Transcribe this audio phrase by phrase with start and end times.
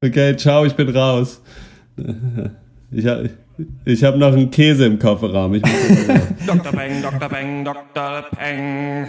[0.00, 1.42] Okay, ciao, ich bin raus.
[2.92, 3.30] Ich habe
[3.84, 5.60] ich hab noch einen Käse im Kofferraum.
[6.46, 6.72] Dr.
[6.72, 7.28] Peng, Dr.
[7.28, 8.22] Peng, Dr.
[8.30, 9.08] Peng.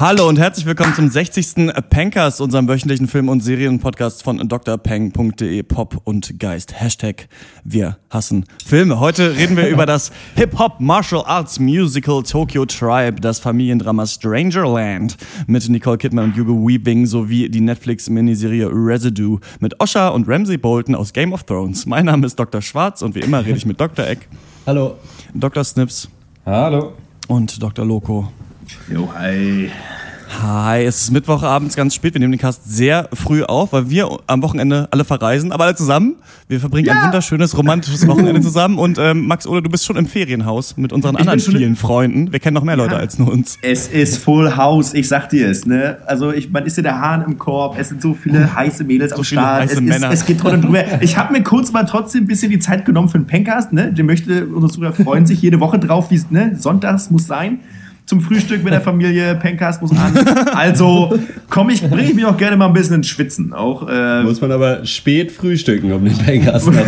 [0.00, 1.72] Hallo und herzlich willkommen zum 60.
[1.90, 6.80] Pankers, unserem wöchentlichen Film- und Serienpodcast von drpeng.de Pop und Geist.
[6.80, 7.26] Hashtag
[7.64, 9.00] wir hassen Filme.
[9.00, 15.16] Heute reden wir über das Hip-Hop Martial Arts Musical Tokyo Tribe, das Familiendrama Strangerland
[15.48, 20.94] mit Nicole Kidman und Hugo Weaving sowie die Netflix-Miniserie Residue mit Osha und Ramsey Bolton
[20.94, 21.86] aus Game of Thrones.
[21.86, 22.62] Mein Name ist Dr.
[22.62, 24.06] Schwarz und wie immer rede ich mit Dr.
[24.06, 24.28] Eck.
[24.64, 24.94] Hallo.
[25.34, 25.64] Dr.
[25.64, 26.08] Snips.
[26.46, 26.92] Hallo.
[27.26, 27.84] Und Dr.
[27.84, 28.28] Loco.
[28.92, 29.70] Jo, hi.
[30.42, 32.12] Hi, es ist Mittwochabends ganz spät.
[32.12, 35.74] Wir nehmen den Cast sehr früh auf, weil wir am Wochenende alle verreisen, aber alle
[35.74, 36.16] zusammen.
[36.48, 36.94] Wir verbringen ja.
[36.94, 38.78] ein wunderschönes, romantisches Wochenende zusammen.
[38.78, 42.30] Und ähm, Max Ole, du bist schon im Ferienhaus mit unseren ich anderen vielen Freunden.
[42.30, 43.00] Wir kennen noch mehr Leute ja.
[43.00, 43.58] als nur uns.
[43.62, 45.64] Es ist Full House, ich sag dir es.
[45.64, 45.96] Ne?
[46.06, 49.12] Also ich, man ist ja der Hahn im Korb, es sind so viele heiße Mädels
[49.12, 49.62] so am Start.
[49.62, 50.10] Heiße es, Männer.
[50.10, 51.02] Es, es geht drunter drüber.
[51.02, 53.72] Ich habe mir kurz mal trotzdem ein bisschen die Zeit genommen für einen Pencast.
[53.72, 53.92] Ne?
[53.92, 56.54] Den möchte, unsere Zuhörer freuen sich jede Woche drauf, wie es ne?
[56.56, 57.60] sonntags muss sein
[58.08, 60.16] zum Frühstück mit der Familie, Pencast muss an.
[60.54, 61.18] Also
[61.50, 63.52] komm ich, bringe ich mich auch gerne mal ein bisschen ins Schwitzen.
[63.52, 66.72] Auch, äh muss man aber spät frühstücken, um den Pencast zu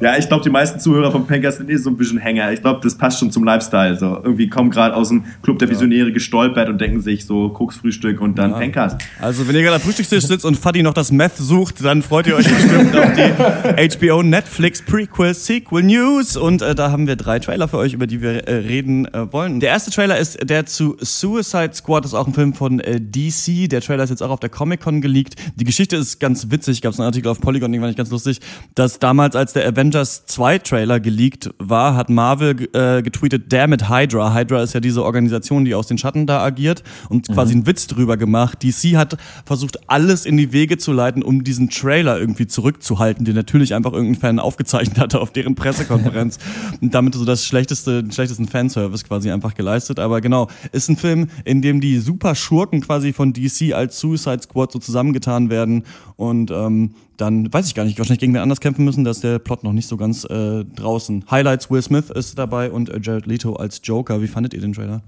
[0.00, 2.52] Ja, ich glaube, die meisten Zuhörer von Pencast sind eh so ein bisschen Hänger.
[2.52, 3.96] Ich glaube, das passt schon zum Lifestyle.
[3.96, 8.20] So irgendwie kommen gerade aus dem Club der Visionäre gestolpert und denken sich so Koksfrühstück
[8.20, 8.58] und dann ja.
[8.58, 9.00] Pencast.
[9.20, 12.28] Also wenn ihr gerade am Frühstückstisch sitzt und Fadi noch das Meth sucht, dann freut
[12.28, 17.16] ihr euch bestimmt auf die HBO Netflix Prequel Sequel News und äh, da haben wir
[17.16, 19.60] drei Trailer für euch, über die wir äh, reden äh, wollen.
[19.60, 23.00] Der erste Trailer ist der zu Suicide Squad, das ist auch ein Film von äh,
[23.00, 23.68] DC.
[23.68, 25.34] Der Trailer ist jetzt auch auf der Comic-Con geleakt.
[25.56, 28.10] Die Geschichte ist ganz witzig, gab es einen Artikel auf Polygon, den fand ich ganz
[28.10, 28.40] lustig,
[28.74, 33.88] dass damals, als der Avengers 2 Trailer geleakt war, hat Marvel äh, getweetet, damn it
[33.88, 34.34] Hydra.
[34.34, 37.34] Hydra ist ja diese Organisation, die aus den Schatten da agiert und mhm.
[37.34, 38.62] quasi einen Witz drüber gemacht.
[38.62, 43.34] DC hat versucht, alles in die Wege zu leiten, um diesen Trailer irgendwie zurückzuhalten, den
[43.34, 46.38] natürlich einfach irgendein Fan aufgezeichnet hatte auf deren Pressekonferenz
[46.80, 50.00] und damit so das schlechteste, den schlechtesten Fanservice quasi einfach geleistet.
[50.00, 54.42] Aber genau, ist ein Film, in dem die super Schurken quasi von DC als Suicide
[54.42, 55.84] Squad so zusammengetan werden
[56.16, 59.38] und ähm, dann weiß ich gar nicht, wahrscheinlich gegen wen anders kämpfen müssen, dass der
[59.38, 61.24] Plot noch nicht so ganz äh, draußen.
[61.30, 64.22] Highlights, Will Smith ist dabei und äh, Jared Leto als Joker.
[64.22, 65.02] Wie fandet ihr den Trailer?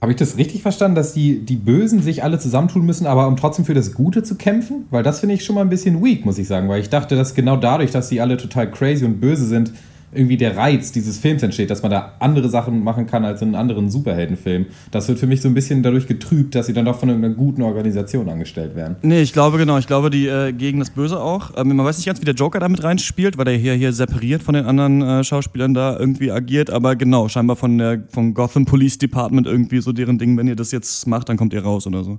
[0.00, 3.36] Habe ich das richtig verstanden, dass die, die Bösen sich alle zusammentun müssen, aber um
[3.36, 4.86] trotzdem für das Gute zu kämpfen?
[4.90, 7.16] Weil das finde ich schon mal ein bisschen weak, muss ich sagen, weil ich dachte,
[7.16, 9.72] dass genau dadurch, dass sie alle total crazy und böse sind,
[10.14, 13.48] irgendwie der Reiz dieses Films entsteht, dass man da andere Sachen machen kann als in
[13.48, 14.66] einem anderen Superheldenfilm.
[14.90, 17.30] Das wird für mich so ein bisschen dadurch getrübt, dass sie dann doch von einer
[17.30, 18.96] guten Organisation angestellt werden.
[19.02, 21.52] Nee, ich glaube genau, ich glaube, die äh, gegen das Böse auch.
[21.56, 24.42] Ähm, man weiß nicht ganz, wie der Joker damit reinspielt, weil der hier, hier separiert
[24.42, 28.64] von den anderen äh, Schauspielern da irgendwie agiert, aber genau, scheinbar von der von Gotham
[28.64, 31.86] Police Department irgendwie so deren Ding, wenn ihr das jetzt macht, dann kommt ihr raus
[31.86, 32.18] oder so.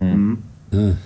[0.00, 0.38] Mhm.
[0.70, 0.96] Mhm.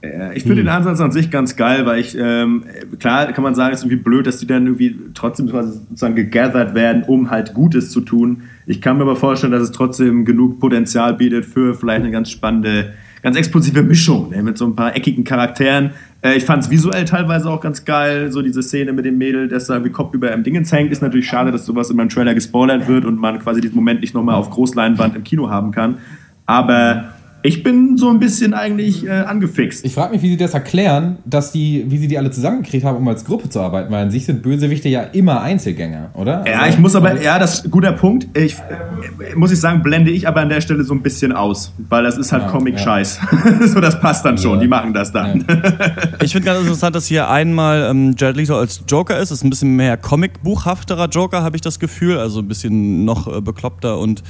[0.00, 0.66] Ich finde hm.
[0.66, 2.62] den Ansatz an sich ganz geil, weil ich, ähm,
[3.00, 6.76] klar kann man sagen, es ist irgendwie blöd, dass die dann irgendwie trotzdem sozusagen gegathert
[6.76, 8.42] werden, um halt Gutes zu tun.
[8.66, 12.30] Ich kann mir aber vorstellen, dass es trotzdem genug Potenzial bietet für vielleicht eine ganz
[12.30, 12.92] spannende,
[13.22, 15.90] ganz explosive Mischung ne, mit so ein paar eckigen Charakteren.
[16.22, 19.48] Äh, ich fand es visuell teilweise auch ganz geil, so diese Szene mit dem Mädel,
[19.48, 20.92] das da wie Kopf über einem Dingens hängt.
[20.92, 24.00] Ist natürlich schade, dass sowas in meinem Trailer gespoilert wird und man quasi diesen Moment
[24.00, 25.98] nicht nochmal auf Großleinwand im Kino haben kann.
[26.46, 29.84] Aber ich bin so ein bisschen eigentlich äh, angefixt.
[29.84, 32.96] Ich frage mich, wie Sie das erklären, dass die, wie Sie die alle zusammengekriegt haben,
[32.96, 36.44] um als Gruppe zu arbeiten, weil an sich sind Bösewichte ja immer Einzelgänger, oder?
[36.46, 38.36] Ja, also, ich muss aber, ja, das ist ein guter Punkt.
[38.36, 41.72] Ich, äh, muss ich sagen, blende ich aber an der Stelle so ein bisschen aus,
[41.88, 43.20] weil das ist halt ja, Comic-Scheiß.
[43.20, 43.66] Ja.
[43.68, 44.60] so, das passt dann schon, ja.
[44.60, 45.44] die machen das dann.
[46.22, 49.30] ich finde ganz interessant, dass hier einmal ähm, Jared Leto als Joker ist.
[49.30, 52.18] Das ist ein bisschen mehr Comic-buchhafterer Joker, habe ich das Gefühl.
[52.18, 54.24] Also ein bisschen noch äh, bekloppter und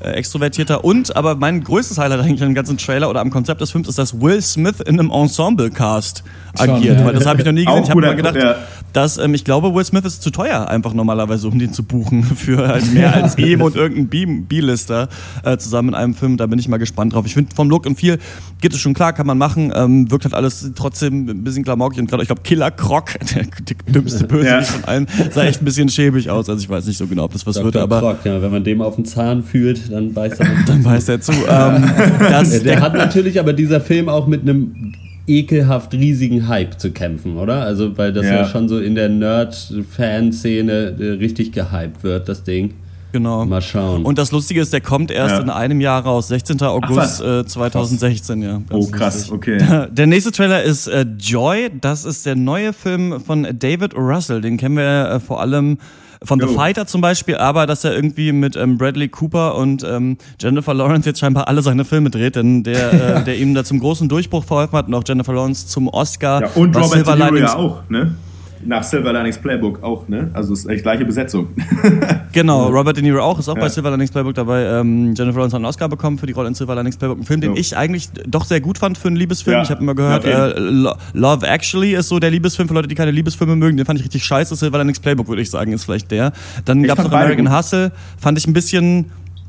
[0.00, 0.84] äh, extrovertierter.
[0.84, 3.98] Und, aber mein größtes Highlight eigentlich am ganzen Trailer oder am Konzept des Films ist,
[3.98, 6.24] dass Will Smith in einem Ensemble-Cast
[6.58, 6.98] agiert.
[6.98, 7.04] Ja.
[7.04, 7.84] Weil das habe ich noch nie gesehen.
[7.84, 8.56] ich habe immer gedacht, ja.
[8.92, 12.22] dass ähm, ich glaube, Will Smith ist zu teuer, einfach normalerweise, um den zu buchen
[12.36, 15.08] für halt mehr als ihm und irgendein B-Lister
[15.44, 16.36] äh, zusammen in einem Film.
[16.36, 17.26] Da bin ich mal gespannt drauf.
[17.26, 18.18] Ich finde, vom Look und viel
[18.60, 19.72] geht es schon klar, kann man machen.
[19.74, 22.00] Ähm, wirkt halt alles trotzdem ein bisschen klamaukig.
[22.00, 23.46] Und gerade, ich glaube, Killer Croc, der,
[23.92, 24.62] dümmste Bösewicht ja.
[24.62, 26.48] von allen, sah echt ein bisschen schäbig aus.
[26.48, 27.66] Also ich weiß nicht so genau, ob das was Dr.
[27.66, 27.76] wird.
[27.76, 30.46] Aber Croc, ja, wenn man dem auf den Zahn fühlt, dann beißt er.
[30.66, 31.32] dann beißt er zu.
[31.32, 34.92] Ähm, das, der hat natürlich aber dieser Film auch mit einem
[35.26, 37.62] ekelhaft riesigen Hype zu kämpfen, oder?
[37.62, 42.42] Also, weil das ja, ja schon so in der Nerd-Fanszene äh, richtig gehypt wird, das
[42.42, 42.74] Ding.
[43.12, 43.44] Genau.
[43.44, 44.04] Mal schauen.
[44.04, 45.42] Und das Lustige ist, der kommt erst Ja.
[45.42, 46.60] in einem Jahr raus, 16.
[46.62, 47.20] August was?
[47.20, 48.62] äh, 2016, ja.
[48.70, 49.58] Oh, krass, lustig.
[49.58, 49.86] okay.
[49.92, 51.70] Der nächste Trailer ist äh, Joy.
[51.80, 53.96] Das ist der neue Film von David.
[53.96, 54.40] Russell.
[54.40, 55.78] Den kennen wir äh, vor allem
[56.22, 56.54] von The.
[56.54, 61.08] Fighter zum Beispiel, aber dass er irgendwie mit ähm, Bradley Cooper und ähm, Jennifer Lawrence
[61.08, 64.44] jetzt scheinbar alle seine Filme dreht, denn der, äh, der ihm da zum großen Durchbruch
[64.44, 66.42] verholfen hat und auch Jennifer Lawrence zum Oscar.
[66.42, 68.14] Ja, und Robert De Niro ja auch, ne?
[68.62, 70.30] Nach Silver Linings Playbook auch, ne?
[70.34, 71.48] Also es ist echt gleiche Besetzung.
[72.32, 73.68] Genau, Robert De Niro auch, ist auch bei Ja.
[73.70, 74.62] Silver Linings Playbook dabei.
[74.64, 77.18] Ähm, Jennifer Lawrence hat einen Oscar bekommen für die Rolle in Silver Linings Playbook.
[77.18, 77.56] Ein Film, den Jo.
[77.58, 79.56] ich eigentlich doch sehr gut fand für einen Liebesfilm.
[79.56, 79.62] Ja.
[79.62, 82.86] Ich habe immer gehört, Ja, äh, Lo- Love Actually ist so der Liebesfilm für Leute,
[82.86, 83.76] die keine Liebesfilme mögen.
[83.76, 84.54] Den fand ich richtig scheiße.
[84.54, 86.32] Silver Linings Playbook, würde ich sagen, ist vielleicht der.
[86.66, 87.56] Dann gab es noch American gut.
[87.56, 89.06] Hustle, fand ich ein bisschen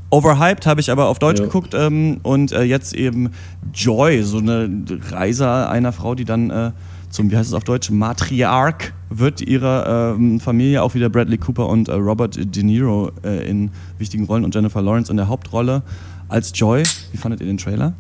[0.10, 1.46] overhyped, habe ich aber auf Deutsch Ja.
[1.46, 1.76] geguckt.
[1.78, 3.30] Ähm, und äh, jetzt eben
[3.76, 4.70] Joy, so eine
[5.12, 6.72] Reise einer Frau, die dann äh,
[7.12, 11.68] zum, wie heißt es auf Deutsch, Matriarch wird ihrer ähm, Familie auch wieder Bradley Cooper
[11.68, 15.84] und äh, Robert De Niro äh, in wichtigen Rollen und Jennifer Lawrence in der Hauptrolle
[16.30, 16.84] als Joy.
[17.12, 17.94] Wie fandet ihr den Trailer?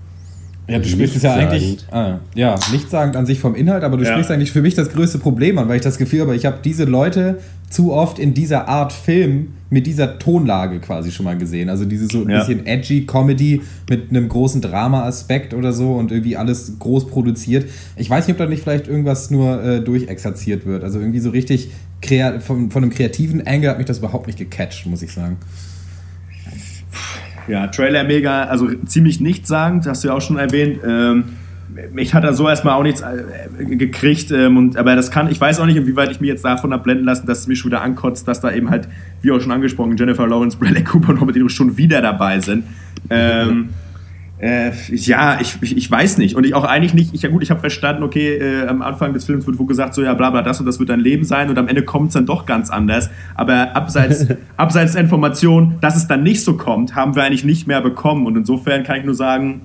[0.72, 4.04] Ja, du sprichst es ja eigentlich, ah, ja, nichtssagend an sich vom Inhalt, aber du
[4.04, 4.12] Ja.
[4.12, 6.58] sprichst eigentlich für mich das größte Problem an, weil ich das Gefühl habe, ich habe
[6.64, 7.40] diese Leute
[7.70, 11.70] zu oft in dieser Art Film mit dieser Tonlage quasi schon mal gesehen.
[11.70, 12.40] Also diese so ein Ja.
[12.40, 17.66] bisschen edgy Comedy mit einem großen Drama-Aspekt oder so und irgendwie alles groß produziert.
[17.96, 20.84] Ich weiß nicht, ob da nicht vielleicht irgendwas nur äh, durchexerziert wird.
[20.84, 21.70] Also irgendwie so richtig
[22.42, 25.38] von, von einem kreativen Angle hat mich das überhaupt nicht gecatcht, muss ich sagen.
[27.48, 30.80] Ja, Trailer mega, also ziemlich nichtssagend, hast du ja auch schon erwähnt.
[30.86, 31.24] Ähm,
[31.94, 35.40] mich hat er so erstmal auch nichts äh, gekriegt, ähm, und, aber das kann, ich
[35.40, 37.82] weiß auch nicht, inwieweit ich mich jetzt davon abblenden lassen, dass es mich schon wieder
[37.82, 38.88] ankotzt, dass da eben halt,
[39.22, 42.66] wie auch schon angesprochen, Jennifer Lawrence, Bradley Cooper und Robert De schon wieder dabei sind.
[43.10, 43.70] Ähm,
[44.42, 46.36] äh, ja, ich, ich, ich weiß nicht.
[46.36, 49.14] Und ich auch eigentlich nicht, ich, ja gut, ich habe verstanden, okay, äh, am Anfang
[49.14, 51.24] des Films wird wo gesagt, so ja, bla bla, das und das wird dein Leben
[51.24, 53.12] sein und am Ende kommt es dann doch ganz anders.
[53.36, 54.28] Aber abseits,
[54.58, 58.26] abseits der Information, dass es dann nicht so kommt, haben wir eigentlich nicht mehr bekommen.
[58.26, 59.62] Und insofern kann ich nur sagen,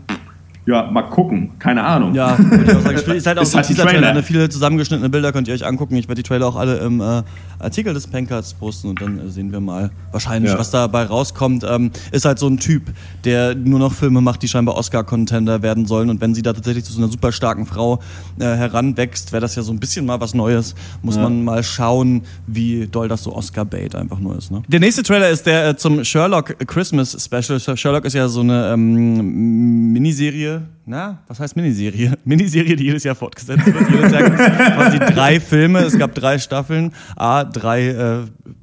[0.66, 2.14] ja, mal gucken, keine Ahnung.
[2.14, 2.96] Ja, würde ich auch sagen.
[3.06, 4.00] Es ist halt auch Ist so ein halt ein Teaser-Trailer.
[4.00, 4.14] Trailer.
[4.14, 4.22] Ne?
[4.22, 5.94] Viele zusammengeschnittene Bilder könnt ihr euch angucken.
[5.96, 7.22] Ich werde die Trailer auch alle im äh,
[7.60, 10.58] Artikel des Pancards posten und dann äh, sehen wir mal wahrscheinlich, Ja.
[10.58, 11.64] was dabei rauskommt.
[11.68, 12.82] Ähm, ist halt so ein Typ,
[13.24, 16.10] der nur noch Filme macht, die scheinbar Oscar-Contender werden sollen.
[16.10, 18.00] Und wenn sie da tatsächlich zu so einer super starken Frau
[18.38, 20.74] äh, heranwächst, wäre das ja so ein bisschen mal was Neues.
[21.02, 24.50] Muss man mal schauen, wie doll das so Oscar-Bait einfach nur ist.
[24.50, 24.62] Ne?
[24.68, 27.60] Der nächste Trailer ist der äh, zum Sherlock Christmas Special.
[27.76, 30.56] Sherlock ist ja so eine ähm, Miniserie.
[30.85, 32.12] Na, was heißt Miniserie?
[32.25, 33.91] Miniserie, die jedes Jahr fortgesetzt wird.
[33.91, 35.81] Jedes Jahr gibt es quasi drei Filme.
[35.81, 36.93] Es gab drei Staffeln.
[37.17, 38.19] A, drei äh,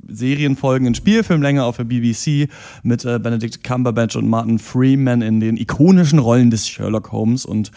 [0.07, 2.49] Serienfolgen in Spielfilmlänge auf der BBC
[2.83, 7.71] mit äh, Benedict Cumberbatch und Martin Freeman in den ikonischen Rollen des Sherlock Holmes und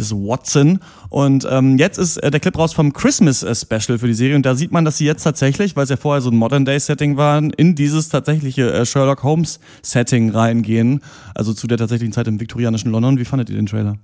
[0.00, 0.80] des Watson.
[1.08, 4.36] Und ähm, jetzt ist äh, der Clip raus vom Christmas äh, Special für die Serie.
[4.36, 7.16] Und da sieht man, dass sie jetzt tatsächlich, weil es ja vorher so ein Modern-Day-Setting
[7.16, 11.00] war, in dieses tatsächliche äh, Sherlock Holmes-Setting reingehen.
[11.34, 13.18] Also zu der tatsächlichen Zeit im viktorianischen London.
[13.18, 13.98] Wie fandet ihr den Trailer?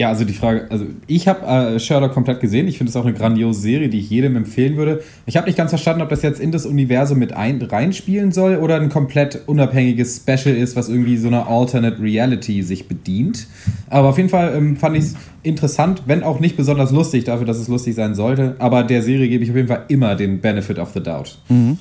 [0.00, 2.66] Ja, also die Frage, also ich habe äh, Sherlock komplett gesehen.
[2.68, 5.02] Ich finde es auch eine grandiose Serie, die ich jedem empfehlen würde.
[5.26, 8.56] Ich habe nicht ganz verstanden, ob das jetzt in das Universum mit ein, reinspielen soll
[8.56, 13.46] oder ein komplett unabhängiges Special ist, was irgendwie so einer Alternate Reality sich bedient.
[13.90, 17.44] Aber auf jeden Fall ähm, fand ich es interessant, wenn auch nicht besonders lustig, dafür,
[17.44, 18.56] dass es lustig sein sollte.
[18.58, 21.36] Aber der Serie gebe ich auf jeden Fall immer den Benefit of the Doubt.
[21.50, 21.78] Den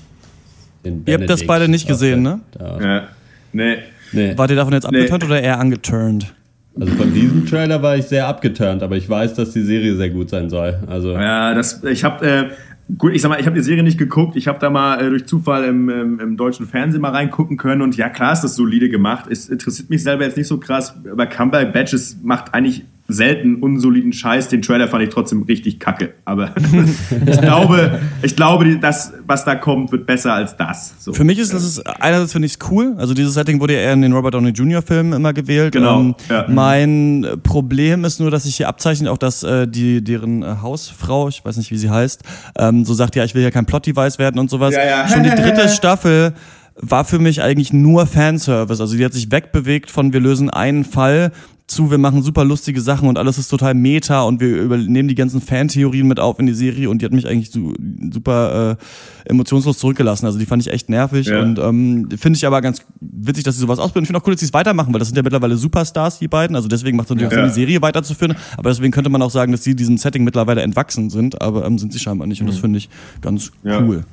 [1.05, 2.41] Ihr habt das beide nicht gesehen, ne?
[2.59, 3.03] Ja.
[3.53, 3.75] Nee.
[4.11, 4.33] Nee.
[4.35, 4.97] Wart ihr davon jetzt Nee.
[4.97, 6.33] abgeturnt oder eher angeturnt?
[6.79, 10.09] Also von diesem Trailer war ich sehr abgeturnt, aber ich weiß, dass die Serie sehr
[10.09, 10.79] gut sein soll.
[10.87, 12.49] Also Ja, das, ich habe, äh,
[12.97, 14.35] gut, ich sag mal, ich habe die Serie nicht geguckt.
[14.35, 17.81] Ich habe da mal äh, durch Zufall im, im, im deutschen Fernsehen mal reingucken können
[17.81, 19.25] und ja, klar ist das solide gemacht.
[19.29, 24.13] Es interessiert mich selber jetzt nicht so krass, aber Cumberbatch ist, macht eigentlich selten unsoliden
[24.13, 24.47] Scheiß.
[24.47, 26.13] Den Trailer fand ich trotzdem richtig kacke.
[26.25, 26.53] Aber
[27.25, 30.93] ich glaube, ich glaube, das, was da kommt, wird besser als das.
[30.99, 31.13] So.
[31.13, 32.95] Für mich ist das ist, einerseits finde ich es cool.
[32.97, 34.81] Also dieses Setting wurde ja eher in den Robert Downey Jr.
[34.81, 35.75] Filmen immer gewählt.
[35.75, 36.45] Ähm, Genau, ja.
[36.47, 41.29] Mein Problem ist nur, dass sich hier abzeichnet, auch dass äh, die deren äh, Hausfrau,
[41.29, 42.21] ich weiß nicht, wie sie heißt,
[42.57, 44.75] ähm, so sagt, ja, ich will ja kein Plot-Device werden und sowas.
[44.75, 45.07] Ja, ja.
[45.07, 46.33] Schon die dritte Staffel
[46.75, 48.81] war für mich eigentlich nur Fanservice.
[48.81, 51.31] Also die hat sich wegbewegt von wir lösen einen Fall
[51.69, 55.15] zu, wir machen super lustige Sachen und alles ist total meta und wir übernehmen die
[55.15, 57.73] ganzen Fantheorien mit auf in die Serie und die hat mich eigentlich su
[58.11, 58.77] super
[59.25, 60.25] äh, emotionslos zurückgelassen.
[60.25, 61.41] Also die fand ich echt nervig Ja.
[61.41, 64.03] und ähm, finde ich aber ganz witzig, dass sie sowas ausbilden.
[64.05, 66.27] Ich finde auch cool, dass sie es weitermachen, weil das sind ja mittlerweile Superstars, die
[66.27, 66.55] beiden.
[66.55, 67.47] Also deswegen macht es natürlich auch Sinn, Ja.
[67.47, 68.35] die Serie weiterzuführen.
[68.57, 71.77] Aber deswegen könnte man auch sagen, dass sie diesem Setting mittlerweile entwachsen sind, aber ähm,
[71.77, 72.41] sind sie scheinbar nicht.
[72.41, 72.89] Und das finde ich
[73.21, 73.81] ganz Ja.
[73.83, 74.03] cool.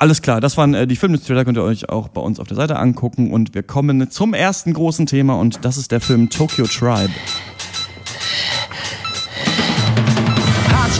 [0.00, 2.56] Alles klar, das waren äh, die Filmtrailer, könnt ihr euch auch bei uns auf der
[2.56, 3.32] Seite angucken.
[3.32, 7.10] Und wir kommen zum ersten großen Thema und das ist der Film Tokyo Tribe.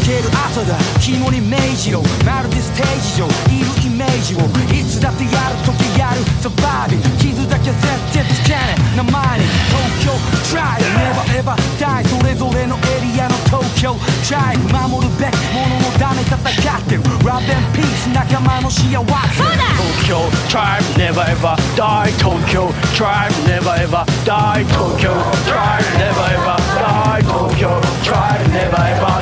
[0.08, 0.74] Hotch る朝だ。
[1.00, 2.00] 肝に銘じろ。
[2.24, 3.28] まるでステージ上。
[3.52, 4.40] いるイメージを。
[4.72, 6.24] いつだってやるときやる。
[6.40, 7.76] サバイビ傷だけ絶
[8.16, 8.74] 対つけね。
[8.94, 9.44] え名前に。
[9.68, 10.16] 東京
[10.48, 16.40] トライネバエバダイそれぞれのエリアの東京トライ守るべきもののため戦っ
[16.88, 17.02] てる。
[17.28, 18.96] ラベンピース仲間の幸せ。
[18.96, 19.68] そうだ。
[19.76, 20.16] 東京
[20.48, 25.12] Tribe Never Ever Die 東京 Tribe Never Ever Die 東京
[25.44, 27.68] Tribe Never Ever Die 東京
[28.08, 29.17] Tribe Never Ever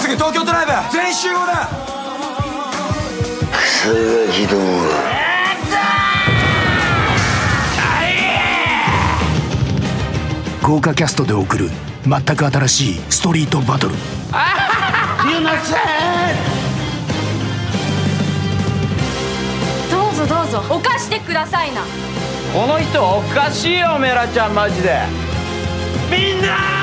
[0.00, 1.68] すぐ東京ドライブ全員集合だ。
[10.62, 11.70] 豪華キャストで送る
[12.06, 13.94] 全く新しいストリートバトル。
[19.90, 20.60] どうぞどうぞ。
[20.74, 21.82] 犯してくださいな。
[22.54, 25.02] この人おかしいよメラちゃんマジで。
[26.10, 26.79] みんな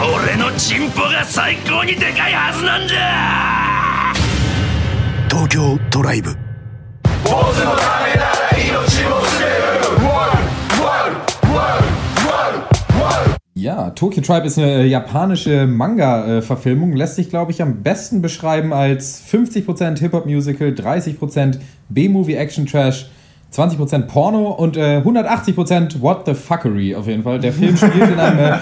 [0.00, 4.14] 俺のチンポが最高にでかいはずなんだ
[5.28, 6.36] 東京ドライブ
[13.58, 16.94] Ja, Tokyo Tribe ist eine japanische Manga-Verfilmung.
[16.94, 23.06] Lässt sich, glaube ich, am besten beschreiben als 50% Hip-Hop-Musical, 30% B-Movie-Action-Trash,
[23.52, 27.40] 20% Porno und äh, 180% What the Fuckery auf jeden Fall.
[27.40, 28.58] Der Film spielt in einem äh,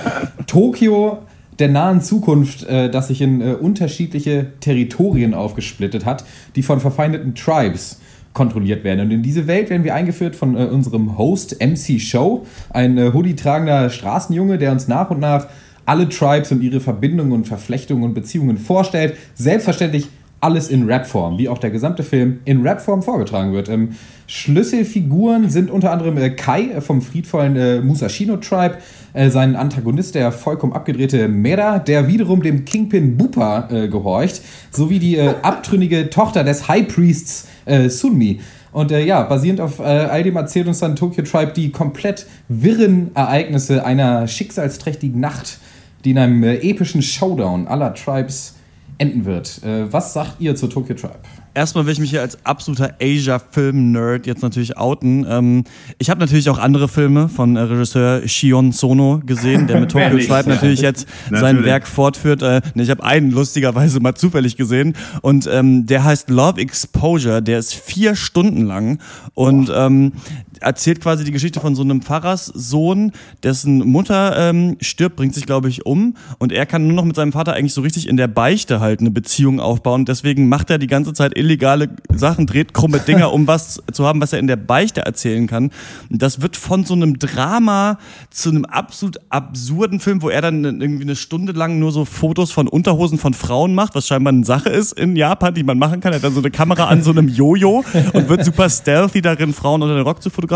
[0.46, 1.18] Tokio
[1.59, 6.23] der nahen Zukunft, äh, das sich in äh, unterschiedliche Territorien aufgesplittet hat,
[6.55, 7.99] die von verfeindeten Tribes
[8.33, 9.01] kontrolliert werden.
[9.01, 13.11] Und in diese Welt werden wir eingeführt von äh, unserem Host MC Show, ein äh,
[13.13, 15.47] Hoodie-tragender Straßenjunge, der uns nach und nach
[15.85, 19.17] alle Tribes und ihre Verbindungen und Verflechtungen und Beziehungen vorstellt.
[19.33, 20.07] Selbstverständlich
[20.41, 23.69] alles in Rapform, wie auch der gesamte Film in Rapform vorgetragen wird.
[23.69, 23.95] Ähm,
[24.27, 28.77] Schlüsselfiguren sind unter anderem äh, Kai vom friedvollen äh, Musashino Tribe,
[29.13, 34.41] äh, sein Antagonist, der vollkommen abgedrehte Mera, der wiederum dem Kingpin Bupa äh, gehorcht,
[34.71, 38.39] sowie die äh, abtrünnige Tochter des High Priests äh, Sunmi.
[38.71, 43.83] Und ja, basierend auf all dem erzählt uns dann Tokyo Tribe die komplett wirren Ereignisse
[43.83, 45.57] einer schicksalsträchtigen Nacht,
[46.05, 48.58] die in einem epischen Showdown aller Tribes
[48.99, 49.63] enden wird.
[49.63, 51.19] Äh, was sagt ihr zu Tokyo Tribe?
[51.55, 55.25] Erstmal will ich mich hier als absoluter Asia-Film-Nerd jetzt natürlich outen.
[55.27, 55.63] Ähm,
[55.97, 60.17] ich habe natürlich auch andere Filme von äh, Regisseur Shion Sono gesehen, der mit Tokyo?
[60.19, 61.65] Tribe natürlich jetzt sein Natürlich.
[61.65, 62.43] Werk fortführt.
[62.43, 67.41] Äh, nee, ich habe einen lustigerweise mal zufällig gesehen und ähm, der heißt Love Exposure.
[67.41, 68.99] Der ist vier Stunden lang
[69.33, 70.13] und ähm,
[70.61, 73.11] erzählt quasi die Geschichte von so einem Pfarrerssohn,
[73.43, 76.15] dessen Mutter ähm, stirbt, bringt sich, glaube ich, um.
[76.37, 78.99] Und er kann nur noch mit seinem Vater eigentlich so richtig in der Beichte halt
[78.99, 80.05] eine Beziehung aufbauen.
[80.05, 84.21] Deswegen macht er die ganze Zeit illegale Sachen, dreht krumme Dinger, um was zu haben,
[84.21, 85.71] was er in der Beichte erzählen kann.
[86.09, 87.97] Und das wird von so einem Drama
[88.29, 92.51] zu einem absolut absurden Film, wo er dann irgendwie eine Stunde lang nur so Fotos
[92.51, 95.99] von Unterhosen von Frauen macht, was scheinbar eine Sache ist in Japan, die man machen
[95.99, 96.13] kann.
[96.13, 99.53] Er hat dann so eine Kamera an so einem Jojo und wird super stealthy darin,
[99.53, 100.48] Frauen unter den Rock zu fotografieren.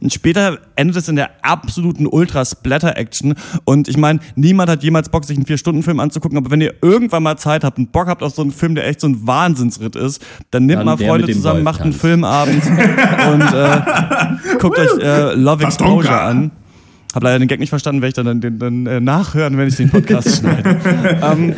[0.00, 3.34] Und später endet es in der absoluten Ultra-Splatter-Action.
[3.64, 7.22] Und ich meine, niemand hat jemals Bock, sich einen Vier-Stunden-Film anzugucken, aber wenn ihr irgendwann
[7.22, 9.96] mal Zeit habt und Bock habt auf so einen Film, der echt so ein Wahnsinnsritt
[9.96, 11.92] ist, dann nehmt Dann mal Freunde zusammen, Wolf macht einen.
[11.92, 16.50] Filmabend und äh, guckt euch äh, Love Exposure an.
[17.16, 19.76] Hab leider den Gag nicht verstanden, werde ich dann, dann, dann äh, nachhören, wenn ich
[19.76, 20.78] den Podcast schneide.
[21.22, 21.54] ähm,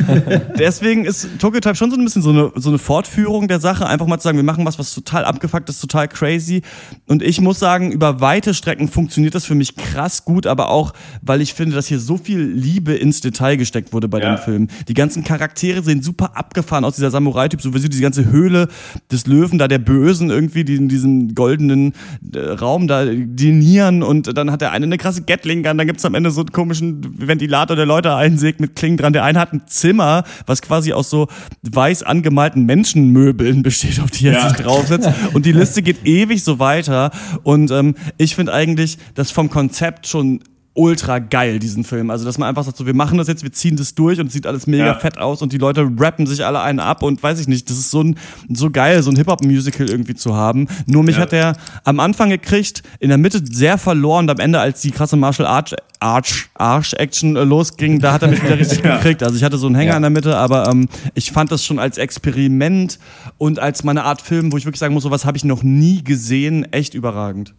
[0.57, 3.85] deswegen ist Tokyo Tribe schon so ein bisschen so eine, so eine Fortführung der Sache.
[3.85, 6.61] Einfach mal zu sagen, wir machen was, was total abgefuckt ist, total crazy.
[7.07, 10.93] Und ich muss sagen, über weite Strecken funktioniert das für mich krass gut, aber auch,
[11.21, 14.35] weil ich finde, dass hier so viel Liebe ins Detail gesteckt wurde bei Ja.
[14.35, 14.67] dem Film.
[14.87, 18.69] Die ganzen Charaktere sehen super abgefahren aus, dieser Samurai-Typ, so wie diese ganze Höhle
[19.11, 21.91] des Löwen, da der Bösen irgendwie, die in diesem goldenen
[22.33, 26.05] äh, Raum da dinieren und dann hat der eine eine krasse Gatling Gun, dann gibt's
[26.05, 29.11] am Ende so einen komischen Ventilator, der Leute einsägt mit Klingen dran.
[29.13, 31.27] Der eine hat ein Zimmer, was quasi aus so
[31.63, 34.49] weiß angemalten Menschenmöbeln besteht, auf die er Ja.
[34.49, 35.09] sich draufsetzt.
[35.33, 37.11] Und die Liste geht ewig so weiter.
[37.43, 40.39] Und ähm, ich finde eigentlich, das vom Konzept schon
[40.79, 42.09] ultra geil, diesen Film.
[42.09, 44.27] Also, dass man einfach sagt, so, wir machen das jetzt, wir ziehen das durch und
[44.27, 44.93] es sieht alles mega Ja.
[44.95, 47.77] fett aus und die Leute rappen sich alle einen ab und weiß ich nicht, das
[47.77, 48.15] ist so ein,
[48.53, 50.67] so geil, so ein Hip-Hop-Musical irgendwie zu haben.
[50.85, 51.23] Nur mich Ja.
[51.23, 54.91] hat der am Anfang gekriegt, in der Mitte sehr verloren und am Ende, als die
[54.91, 59.21] krasse Martial Arch, Arch, Arch-Action äh, losging, da hat er mich wieder richtig gekriegt.
[59.21, 59.95] Also ich hatte so einen Hänger Ja.
[59.97, 62.99] in der Mitte, aber ähm, ich fand das schon als Experiment
[63.37, 66.03] und als meine Art Film, wo ich wirklich sagen muss, sowas habe ich noch nie
[66.03, 67.53] gesehen, echt überragend.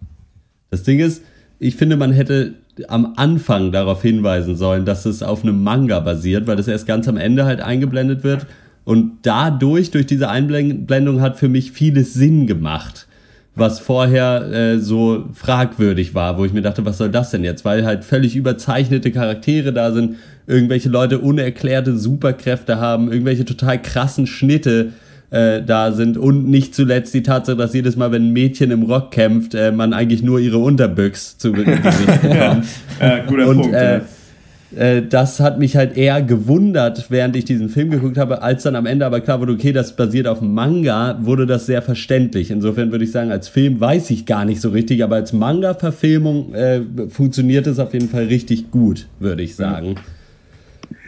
[0.70, 1.20] Das Ding ist,
[1.58, 2.54] ich finde, man hätte
[2.88, 7.08] am Anfang darauf hinweisen sollen, dass es auf einem Manga basiert, weil das erst ganz
[7.08, 8.46] am Ende halt eingeblendet wird.
[8.84, 13.06] Und dadurch, durch diese Einblendung, hat für mich vieles Sinn gemacht,
[13.54, 17.64] was vorher äh, so fragwürdig war, wo ich mir dachte, was soll das denn jetzt?
[17.64, 24.26] Weil halt völlig überzeichnete Charaktere da sind, irgendwelche Leute unerklärte Superkräfte haben, irgendwelche total krassen
[24.26, 24.92] Schnitte
[25.30, 28.82] äh, da sind und nicht zuletzt die Tatsache, dass jedes Mal, wenn ein Mädchen im
[28.82, 32.66] Rock kämpft, äh, man eigentlich nur ihre Unterbüchs zu Gesicht bekommt.
[33.00, 33.74] Ja, guter und, Punkt.
[33.74, 34.00] Äh,
[34.76, 34.82] ja.
[34.82, 38.74] äh, das hat mich halt eher gewundert, während ich diesen Film geguckt habe, als dann
[38.74, 42.50] am Ende aber klar wurde, okay, das basiert auf Manga, wurde das sehr verständlich.
[42.50, 46.54] Insofern würde ich sagen, als Film weiß ich gar nicht so richtig, aber als Manga-Verfilmung
[46.54, 49.94] äh, funktioniert es auf jeden Fall richtig gut, würde ich sagen.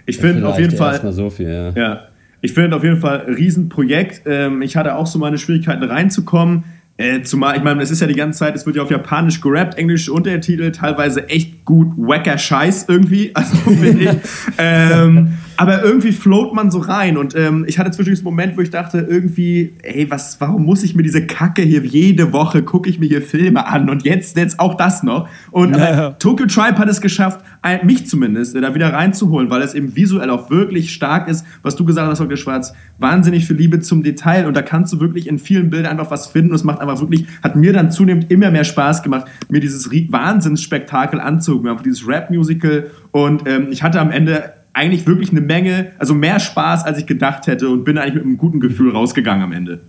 [0.06, 1.12] Ich finde auf jeden Fall.
[1.12, 1.70] So viel, ja.
[1.70, 2.00] Ja,
[2.42, 4.22] ich finde auf jeden Fall ein Riesenprojekt.
[4.26, 6.64] Ähm, ich hatte auch so meine Schwierigkeiten reinzukommen.
[6.98, 9.40] Äh, zumal, ich meine, es ist ja die ganze Zeit, es wird ja auf Japanisch
[9.40, 14.10] gerappt, englische Untertitel, teilweise echt gut wacker Scheiß irgendwie, also finde ich.
[14.58, 18.62] ähm, aber irgendwie float man so rein und ähm, ich hatte zwischendurch einen Moment, wo
[18.62, 22.90] ich dachte, irgendwie, ey, was, warum muss ich mir diese Kacke hier jede Woche gucke
[22.90, 25.28] ich mir hier Filme an und jetzt, jetzt auch das noch.
[25.52, 26.10] Und Ja, aber ja.
[26.18, 27.44] Tokyo Tribe hat es geschafft,
[27.84, 31.76] mich zumindest, äh, da wieder reinzuholen, weil es eben visuell auch wirklich stark ist, was
[31.76, 32.36] du gesagt hast, Dr.
[32.36, 36.10] Schwarz, wahnsinnig viel Liebe zum Detail und da kannst du wirklich in vielen Bildern einfach
[36.10, 39.26] was finden und es macht einfach wirklich, hat mir dann zunehmend immer mehr Spaß gemacht,
[39.48, 45.30] mir dieses Wahnsinnsspektakel anzugucken, einfach dieses Rap-Musical und ähm, ich hatte am Ende eigentlich wirklich
[45.30, 48.60] eine Menge, also mehr Spaß, als ich gedacht hätte und bin eigentlich mit einem guten
[48.60, 49.80] Gefühl rausgegangen am Ende.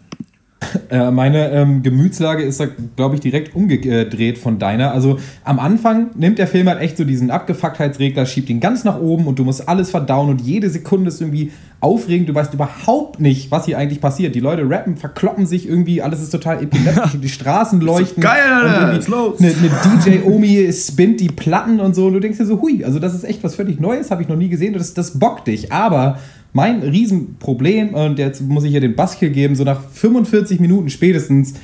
[0.90, 4.92] Äh, meine ähm, Gemütslage ist da, glaube ich, direkt umgedreht von deiner.
[4.92, 9.00] Also am Anfang nimmt der Film halt echt so diesen Abgefucktheitsregler, schiebt ihn ganz nach
[9.00, 12.30] oben und du musst alles verdauen und jede Sekunde ist irgendwie aufregend.
[12.30, 14.36] Du weißt überhaupt nicht, was hier eigentlich passiert.
[14.36, 18.22] Die Leute rappen, verkloppen sich irgendwie, alles ist total epileptisch und die Straßen leuchten.
[18.22, 19.40] geil, Alter, und los.
[19.40, 19.72] Eine, eine
[20.06, 23.24] DJ-Omi spinnt die Platten und so und du denkst dir so, hui, also das ist
[23.24, 25.72] echt was völlig Neues, habe ich noch nie gesehen und das, das bockt dich.
[25.72, 26.20] Aber
[26.54, 31.56] mein Riesenproblem, und jetzt muss ich hier den Buskill geben, so nach 45 Minuten spätestens,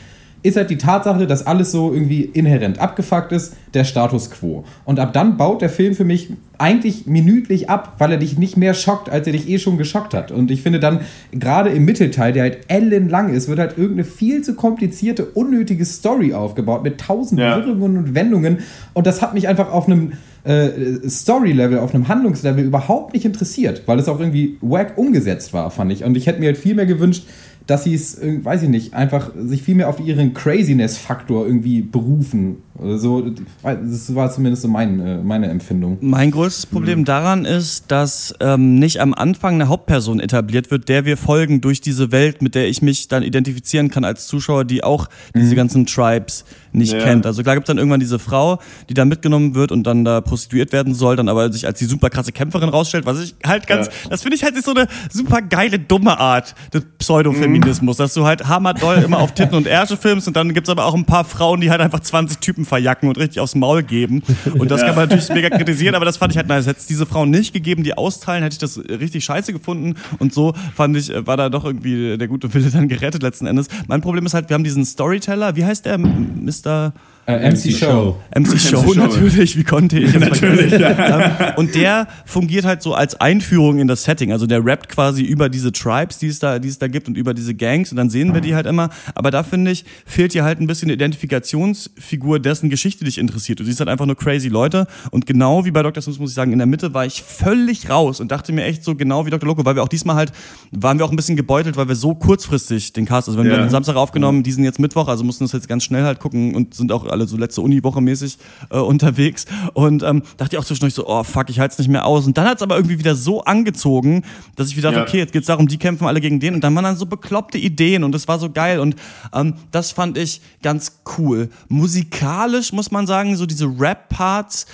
[0.41, 4.63] ist halt die Tatsache, dass alles so irgendwie inhärent abgefuckt ist, der Status quo.
[4.85, 8.55] Und ab dann baut der Film für mich eigentlich minütlich ab, weil er dich nicht
[8.55, 10.31] mehr schockt, als er dich eh schon geschockt hat.
[10.31, 14.41] Und ich finde dann, gerade im Mittelteil, der halt ellenlang ist, wird halt irgendeine viel
[14.41, 17.57] zu komplizierte, unnötige Story aufgebaut mit tausend Ja.
[17.57, 18.59] Wirrungen und Wendungen.
[18.93, 20.13] Und das hat mich einfach auf einem
[20.49, 25.69] äh, Story-Level, auf einem Handlungslevel überhaupt nicht interessiert, weil es auch irgendwie wack umgesetzt war,
[25.69, 26.03] fand ich.
[26.03, 27.27] Und ich hätte mir halt viel mehr gewünscht,
[27.67, 31.81] dass sie es, äh, weiß ich nicht, einfach sich viel mehr auf ihren Craziness-Faktor irgendwie
[31.81, 32.63] berufen.
[32.81, 33.21] Oder so,
[33.63, 35.97] das war zumindest so mein, äh, meine Empfindung.
[36.01, 41.05] Mein größtes Problem daran ist, dass ähm, nicht am Anfang eine Hauptperson etabliert wird, der
[41.05, 44.83] wir folgen durch diese Welt, mit der ich mich dann identifizieren kann als Zuschauer, die
[44.83, 46.99] auch diese ganzen Tribes nicht Ja.
[47.03, 47.25] kennt.
[47.25, 50.21] Also klar gibt es dann irgendwann diese Frau, die da mitgenommen wird und dann da
[50.21, 53.67] prostituiert werden soll, dann aber sich als die super krasse Kämpferin rausstellt, was ich halt
[53.67, 54.09] ganz, Ja.
[54.11, 58.25] das finde ich halt ist so eine super geile, dumme Art des Pseudofeminismus, dass du
[58.25, 61.25] halt hammerdoll immer auf Titten und Ärsche filmst und dann gibt's aber auch ein paar
[61.25, 64.23] Frauen, die halt einfach 20 Typen verjacken und richtig aufs Maul geben.
[64.57, 66.67] Und das kann man natürlich mega kritisieren, aber das fand ich halt nice.
[66.67, 69.95] Hätte es diese Frauen nicht gegeben, die austeilen, hätte ich das richtig scheiße gefunden.
[70.19, 73.47] Und so fand ich, äh, war da doch irgendwie der gute Wille dann gerettet letzten
[73.47, 73.67] Endes.
[73.87, 75.97] Mein Problem ist halt, wir haben diesen Storyteller, wie heißt der?
[75.97, 76.93] Mr.
[77.29, 78.17] Äh, MC Show.
[78.35, 78.93] MC Show Show.
[78.95, 81.33] natürlich, wie konnte ich es Natürlich, vergessen?
[81.39, 84.31] Ähm, Und der fungiert halt so als Einführung in das Setting.
[84.31, 87.17] Also der rappt quasi über diese Tribes, die es da, die es da gibt und
[87.17, 88.89] über diese Gangs und dann sehen wir die halt immer.
[89.15, 93.59] Aber da finde ich, fehlt dir halt ein bisschen eine Identifikationsfigur, dessen Geschichte dich interessiert.
[93.59, 96.01] Du siehst halt einfach nur crazy Leute und genau wie bei Dr.
[96.01, 98.83] Smith muss ich sagen, in der Mitte war ich völlig raus und dachte mir echt
[98.83, 99.47] so genau wie Dr.
[99.47, 100.31] Loco, weil wir auch diesmal halt,
[100.71, 103.53] waren wir auch ein bisschen gebeutelt, weil wir so kurzfristig den Cast, also wenn wir
[103.53, 103.59] Ja.
[103.61, 106.55] den Samstag aufgenommen, die sind jetzt Mittwoch, also mussten das jetzt ganz schnell halt gucken
[106.55, 108.37] und sind auch alle so letzte Uniwoche mäßig
[108.69, 109.45] äh, unterwegs.
[109.73, 112.25] Und ähm, dachte ich auch zwischendurch so, oh fuck, ich halte es nicht mehr aus.
[112.27, 114.23] Und dann hat es aber irgendwie wieder so angezogen,
[114.55, 115.07] dass ich wieder dachte, Ja.
[115.07, 116.55] okay, jetzt geht's darum, die kämpfen alle gegen den.
[116.55, 118.79] Und dann waren dann so bekloppte Ideen und das war so geil.
[118.79, 118.95] Und
[119.33, 121.49] ähm, das fand ich ganz cool.
[121.67, 124.65] Musikalisch muss man sagen, so diese Rap-Parts.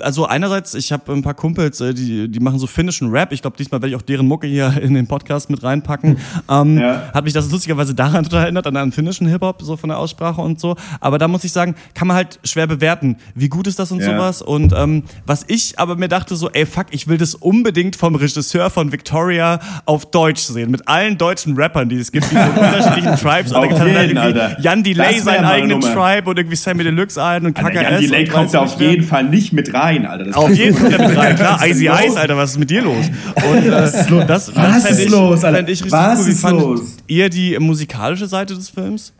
[0.00, 3.32] Also einerseits, ich habe ein paar Kumpels, äh, die, die machen so finnischen Rap.
[3.32, 6.16] Ich glaube, diesmal werde ich auch deren Mucke hier in den Podcast mit reinpacken.
[6.50, 7.10] Ähm, Ja.
[7.12, 10.40] Hat mich das lustigerweise daran total erinnert, an einen finnischen Hip-Hop, so von der Aussprache
[10.40, 10.76] und so.
[11.00, 14.00] Aber da muss ich sagen, kann man halt schwer bewerten, wie gut ist das und
[14.00, 14.06] Ja.
[14.16, 14.40] sowas.
[14.40, 18.14] Und ähm, was ich aber mir dachte, so, ey, fuck, ich will das unbedingt vom
[18.14, 20.70] Regisseur von Victoria auf Deutsch sehen.
[20.70, 23.52] Mit allen deutschen Rappern, die es gibt, die so unterschiedlichen Tribes.
[23.52, 24.58] Und da irgendwie Alter.
[24.62, 25.92] Jan Delay seinen eigenen Nummer.
[25.92, 27.74] Tribe und irgendwie Sammy Deluxe ein und KKS.
[27.74, 30.24] Jan Delay kommt da auf jeden Fall nicht mit rein, Alter.
[30.24, 31.60] Das Auf jeden Fall mit rein, klar.
[31.66, 32.00] Icy los?
[32.06, 33.06] Ice, Alter, was ist mit dir los?
[33.50, 35.68] Und äh, das, das Was ist ich, los, Alter?
[35.68, 36.30] ich Was cool.
[36.30, 36.96] Ist los?
[37.06, 39.12] ihr die musikalische Seite des Films?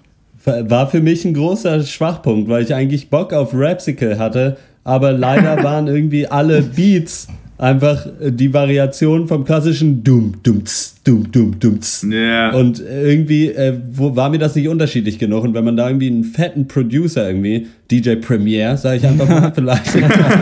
[0.44, 5.62] War für mich ein großer Schwachpunkt, weil ich eigentlich Bock auf Rapsicle hatte aber leider
[5.64, 7.26] waren irgendwie alle Beats
[7.58, 11.80] einfach äh, die Variation vom klassischen Dum, Dum, tz, Dum, Dum, Dum.
[11.80, 12.06] tz.
[12.10, 12.52] Ja.
[12.52, 15.44] Und irgendwie äh, wo, war mir das nicht unterschiedlich genug.
[15.44, 19.52] Und wenn man da irgendwie einen fetten Producer irgendwie, DJ Premiere, sage ich einfach mal
[19.54, 19.96] vielleicht,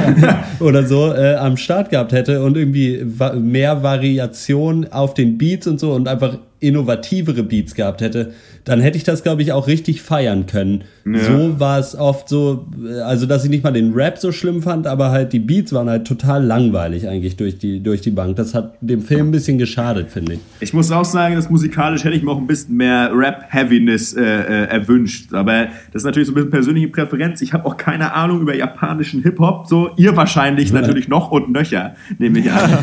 [0.61, 5.67] oder so, äh, am Start gehabt hätte und irgendwie va mehr Variation auf den Beats
[5.67, 8.33] und so und einfach innovativere Beats gehabt hätte,
[8.65, 10.85] dann hätte ich das, glaube ich, auch richtig feiern können.
[11.05, 14.63] So war es oft so, äh, also dass ich nicht mal den Rap so schlimm
[14.63, 18.37] fand, aber halt die Beats waren halt total langweilig eigentlich durch die, durch die Bank.
[18.37, 20.41] Das hat dem Film ein bisschen geschadet, finde ich.
[20.61, 24.23] Ich muss auch sagen, dass musikalisch hätte ich mir auch ein bisschen mehr Rap-Heaviness äh,
[24.23, 25.35] äh, erwünscht.
[25.35, 27.32] Aber das ist natürlich so ein bisschen persönliche Präferenz.
[27.41, 29.67] Ich habe auch keine Ahnung über japanischen Hip-Hop.
[29.67, 32.71] So, ihr wahrscheinlich natürlich noch und nöcher, nehme ich an.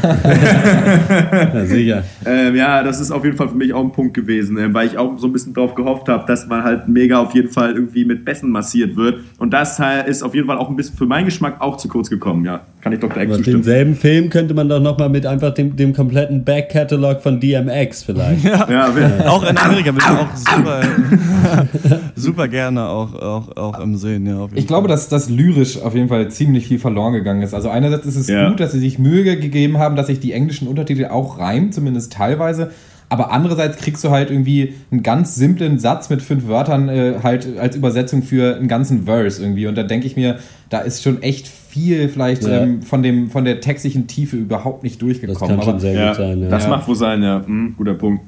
[1.29, 2.03] Ja, sicher.
[2.25, 4.87] ähm, ja, das ist auf jeden Fall für mich auch ein Punkt gewesen, äh, weil
[4.87, 7.73] ich auch so ein bisschen drauf gehofft habe, dass man halt mega auf jeden Fall
[7.73, 9.21] irgendwie mit Bessen massiert wird.
[9.37, 12.09] Und das ist auf jeden Fall auch ein bisschen für meinen Geschmack auch zu kurz
[12.09, 12.45] gekommen.
[12.45, 13.17] Ja, kann ich Dr.
[13.21, 13.57] Eck zustimmen.
[13.57, 18.43] denselben Film könnte man doch nochmal mit einfach dem, dem kompletten Back-Catalog von DMX vielleicht.
[18.45, 20.81] Ja, wer- Auch in Amerika würde ich auch super,
[22.15, 24.25] super gerne auch, auch, auch im Sehen.
[24.25, 24.95] Ja, auf jeden Ich glaube, Fall.
[24.95, 27.53] dass das lyrisch auf jeden Fall ziemlich viel verloren gegangen ist.
[27.53, 28.49] Also einerseits ist es Ja.
[28.49, 32.13] gut, dass sie sich Mühe gegeben haben, dass sich die englischen Untertitel auch reimen, zumindest
[32.13, 32.71] teilweise.
[33.11, 37.47] Aber andererseits kriegst du halt irgendwie einen ganz simplen Satz mit fünf Wörtern äh, halt
[37.59, 39.65] als Übersetzung für einen ganzen Verse irgendwie.
[39.65, 40.37] Und da denke ich mir,
[40.69, 42.61] da ist schon echt viel vielleicht Ja.
[42.61, 45.55] ähm, von, dem, von der textlichen Tiefe überhaupt nicht Das durchgekommen.
[45.55, 46.41] kann schon Aber, sehr ja, gut sein.
[46.43, 46.49] Ja.
[46.49, 46.69] das Ja.
[46.69, 47.41] macht wohl sein, ja.
[47.43, 48.21] Hm, guter Punkt.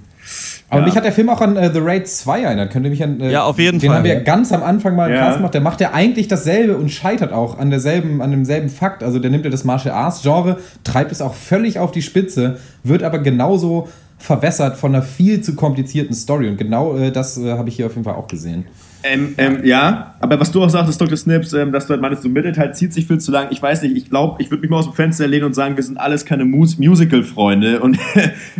[0.69, 0.85] aber Ja.
[0.87, 2.71] mich hat der Film auch an äh, The Raid 2 erinnert.
[2.71, 3.19] Könnt ihr mich an.
[3.21, 3.97] Äh, Ja, auf jeden den Fall.
[3.99, 5.17] haben wir ganz am Anfang mal Ja.
[5.19, 5.53] Cast gemacht.
[5.53, 9.03] Der macht ja eigentlich dasselbe und scheitert auch an derselben, an demselben Fakt.
[9.03, 12.57] Also der nimmt ja das Martial Arts Genre, treibt es auch völlig auf die Spitze,
[12.83, 13.89] wird aber genauso
[14.21, 16.47] verwässert von einer viel zu komplizierten Story.
[16.47, 18.65] Und genau äh, das äh, habe ich hier auf jeden Fall auch gesehen.
[19.03, 21.17] Ähm, ähm, ja, aber was du auch sagtest, Dr.
[21.17, 23.47] Snips, ähm, dass du halt meinst, so Mittelteil zieht sich viel zu lang.
[23.49, 25.75] Ich weiß nicht, ich glaube, ich würde mich mal aus dem Fenster lehnen und sagen,
[25.75, 27.79] wir sind alles keine Mus Musical-Freunde.
[27.81, 27.97] Und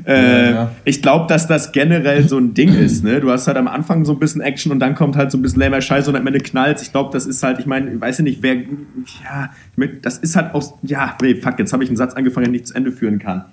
[0.05, 0.71] äh, Ja, ja.
[0.85, 3.03] ich glaube, dass das generell so ein Ding ist.
[3.03, 3.21] Ne?
[3.21, 5.41] Du hast halt am Anfang so ein bisschen Action und dann kommt halt so ein
[5.41, 6.81] bisschen lamer Scheiße und am Ende knallt.
[6.81, 9.51] Ich glaube, das ist halt, ich meine, ich weiß ja nicht, wer, ja,
[10.01, 12.61] das ist halt aus, ja, nee, fuck, jetzt habe ich einen Satz angefangen, den ich
[12.61, 13.45] nicht zu Ende führen kann.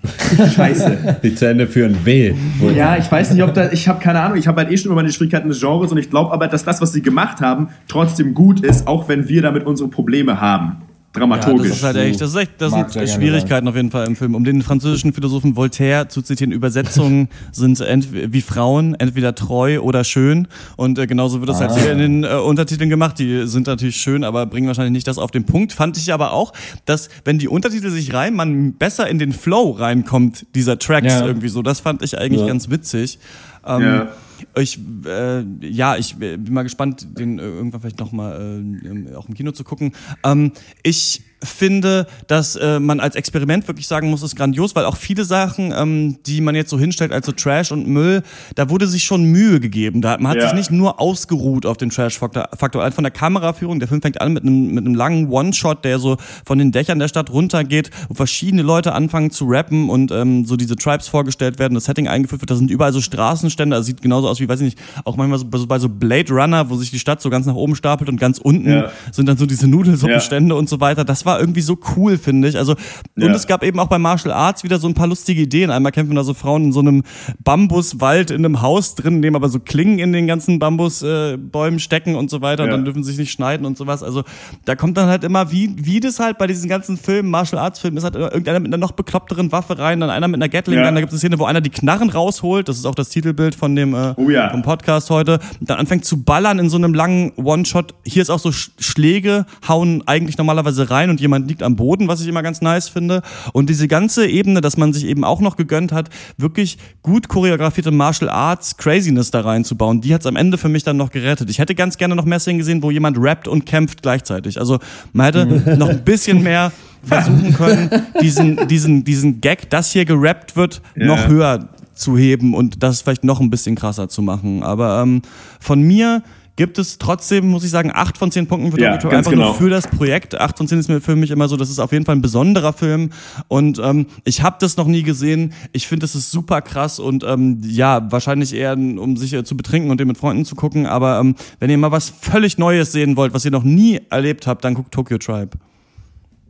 [0.55, 1.19] Scheiße.
[1.23, 2.35] Die zu Ende führen will.
[2.75, 4.87] Ja, ich weiß nicht, ob da, ich habe keine Ahnung, ich habe halt eh schon
[4.87, 7.69] über meine Schwierigkeiten des Genres und ich glaube aber, dass das, was sie gemacht haben,
[7.89, 10.83] trotzdem gut ist, auch wenn wir damit unsere Probleme haben.
[11.15, 11.69] Ja, Dramaturgisch.
[11.71, 14.15] das ist halt echt, das ist echt, das Mag sind Schwierigkeiten auf jeden Fall im
[14.15, 14.37] Film.
[14.37, 17.81] Um den französischen Philosophen Voltaire zu zitieren, Übersetzungen sind
[18.13, 20.47] wie Frauen, entweder treu oder schön.
[20.77, 23.19] Und äh, genauso wird das halt hier in den äh, Untertiteln gemacht.
[23.19, 25.73] Die sind natürlich schön, aber bringen wahrscheinlich nicht das auf den Punkt.
[25.73, 26.53] Fand ich aber auch,
[26.85, 31.27] dass wenn die Untertitel sich reimen, man besser in den Flow reinkommt, dieser Tracks Ja.
[31.27, 31.63] irgendwie so.
[31.63, 32.47] Das fand ich eigentlich Ja.
[32.47, 33.19] ganz witzig.
[33.67, 34.09] Ähm, Ja.
[34.57, 39.09] Ich, äh, ja, ich äh, bin mal gespannt, den äh, irgendwann vielleicht nochmal äh, im-
[39.17, 39.93] auch im Kino zu gucken.
[40.25, 40.53] Ähm,
[40.85, 45.25] ich finde, dass äh, man als Experiment wirklich sagen muss, ist grandios, weil auch viele
[45.25, 48.23] Sachen, ähm, die man jetzt so hinstellt als so Trash und Müll,
[48.57, 50.01] da wurde sich schon Mühe gegeben.
[50.03, 50.45] Da, man hat Ja.
[50.49, 52.49] sich nicht nur ausgeruht auf den Trash-Faktor.
[52.57, 52.83] Faktor.
[52.83, 55.99] Allein von der Kameraführung, der Film fängt an mit einem, mit einem langen One-Shot, der
[55.99, 60.45] so von den Dächern der Stadt runtergeht, wo verschiedene Leute anfangen zu rappen und ähm,
[60.45, 62.51] so diese Tribes vorgestellt werden, das Setting eingeführt wird.
[62.51, 65.39] Da sind überall so Straßenstände, das sieht genauso aus wie, weiß ich nicht, auch manchmal
[65.39, 67.77] so, bei so- bei so Blade Runner, wo sich die Stadt so ganz nach oben
[67.77, 68.91] stapelt und ganz unten Ja.
[69.13, 71.05] sind dann so diese Nudelsuppenstände und so weiter.
[71.05, 72.57] Das war irgendwie so cool, finde ich.
[72.59, 73.33] Also, und Ja.
[73.33, 75.71] es gab eben auch bei Martial Arts wieder so ein paar lustige Ideen.
[75.71, 77.05] Einmal kämpfen da so Frauen in so einem
[77.45, 81.81] Bambuswald in einem Haus drin, in dem aber so Klingen in den ganzen Bambusbäumen äh,
[81.81, 82.65] stecken und so weiter.
[82.65, 82.77] Und Ja.
[82.77, 84.03] dann dürfen sie sich nicht schneiden und sowas.
[84.03, 84.25] Also,
[84.65, 87.79] da kommt dann halt immer, wie, wie das halt bei diesen ganzen Filmen, Martial Arts
[87.79, 90.79] Filmen, ist halt irgendeiner mit einer noch bekloppteren Waffe rein, dann einer mit einer Gatling
[90.79, 90.91] Ja.
[90.91, 92.69] Da gibt es eine Szene, wo einer die Knarren rausholt.
[92.69, 94.51] Das ist auch das Titelbild von dem äh, Oh ja.
[94.51, 95.39] vom Podcast heute.
[95.61, 97.95] Und dann anfängt zu ballern in so einem langen One-Shot.
[98.05, 102.09] Hier ist auch so Sch Schläge, hauen eigentlich normalerweise rein und jemand liegt am Boden,
[102.09, 103.23] was ich immer ganz nice finde.
[103.53, 107.91] Und diese ganze Ebene, dass man sich eben auch noch gegönnt hat, wirklich gut choreografierte
[107.91, 111.51] Martial Arts Craziness da reinzubauen, die hat's am Ende für mich dann noch gerettet.
[111.51, 114.59] Ich hätte ganz gerne noch mehr Szenen gesehen, wo jemand rappt und kämpft gleichzeitig.
[114.59, 114.79] Also
[115.13, 115.47] man hätte
[115.79, 121.29] noch ein bisschen mehr versuchen können, diesen, diesen, diesen Gag, dass hier gerappt wird, noch
[121.29, 124.63] höher zu heben und das vielleicht noch ein bisschen krasser zu machen.
[124.63, 125.23] Aber ähm,
[125.61, 126.23] von mir
[126.59, 129.45] gibt es trotzdem, muss ich sagen, acht von zehn Punkten für Ja, ganz einfach nur
[129.45, 129.53] genau.
[129.55, 130.39] für das Projekt.
[130.39, 132.21] Acht von zehn ist mir für mich immer so, das ist auf jeden Fall ein
[132.21, 133.11] besonderer Film
[133.47, 135.53] und ähm, ich habe das noch nie gesehen.
[135.71, 139.57] Ich finde, das ist super krass und ähm, ja, wahrscheinlich eher, um sich äh, zu
[139.57, 140.87] betrinken und den mit Freunden zu gucken.
[140.87, 144.49] Aber ähm, wenn ihr mal was völlig Neues sehen wollt, was ihr noch nie erlebt
[144.49, 145.51] habt, dann guckt Tokyo Tribe.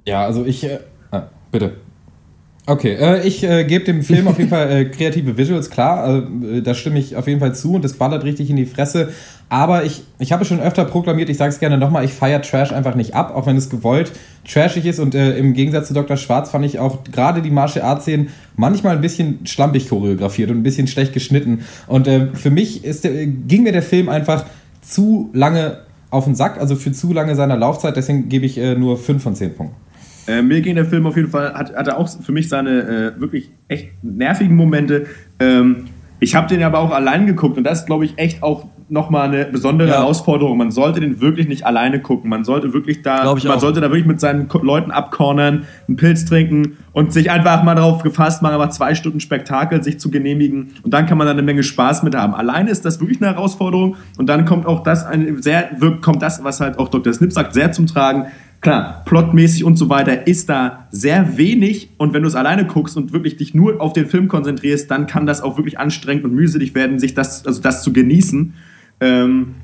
[0.07, 0.65] Ja, also ich.
[0.65, 0.79] Äh,
[1.11, 1.75] ah, bitte.
[2.69, 6.61] Okay, äh, ich äh, gebe dem Film auf jeden Fall äh, kreative Visuals, klar, äh,
[6.61, 9.09] da stimme ich auf jeden Fall zu und das ballert richtig in die Fresse.
[9.51, 12.73] Aber ich, ich habe schon öfter proklamiert, ich sage es gerne nochmal, ich feiere Trash
[12.73, 14.13] einfach nicht ab, auch wenn es gewollt
[14.47, 14.99] trashig ist.
[14.99, 16.17] Und äh, im Gegensatz zu Dr.
[16.17, 20.59] Schwarz fand ich auch gerade die Martial Arts Szenen manchmal ein bisschen schlampig choreografiert und
[20.59, 21.61] ein bisschen schlecht geschnitten.
[21.87, 24.45] Und äh, für mich ist der, ging mir der Film einfach
[24.83, 25.79] zu lange
[26.11, 27.97] auf den Sack, also für zu lange seiner Laufzeit.
[27.97, 29.77] Deswegen gebe ich äh, nur 5 von 10 Punkten.
[30.27, 33.21] Äh, mir ging der Film auf jeden Fall, hat, hatte auch für mich seine äh,
[33.21, 35.07] wirklich echt nervigen Momente.
[35.41, 35.87] Ähm,
[36.21, 39.29] ich habe den aber auch allein geguckt und das ist, glaube ich, echt auch nochmal
[39.29, 39.97] eine besondere Ja.
[39.97, 40.57] Herausforderung.
[40.59, 42.31] Man sollte den wirklich nicht alleine gucken.
[42.31, 43.61] Man sollte wirklich da, man auch.
[43.61, 48.03] sollte da wirklich mit seinen Leuten abcornern, einen Pilz trinken und sich einfach mal darauf
[48.03, 51.43] gefasst machen, aber zwei Stunden Spektakel sich zu genehmigen und dann kann man da eine
[51.43, 52.35] Menge Spaß mit haben.
[52.35, 55.71] Alleine ist das wirklich eine Herausforderung und dann kommt auch das ein sehr,
[56.01, 57.13] kommt das, was halt auch Dr.
[57.13, 58.27] Snip sagt, sehr zum Tragen.
[58.61, 62.97] Klar, plotmäßig und so weiter ist da sehr wenig und wenn du es alleine guckst
[62.97, 66.35] und wirklich dich nur auf den Film konzentrierst, dann kann das auch wirklich anstrengend und
[66.35, 68.55] mühselig werden, sich das, also das zu genießen.
[69.01, 69.57] Ähm,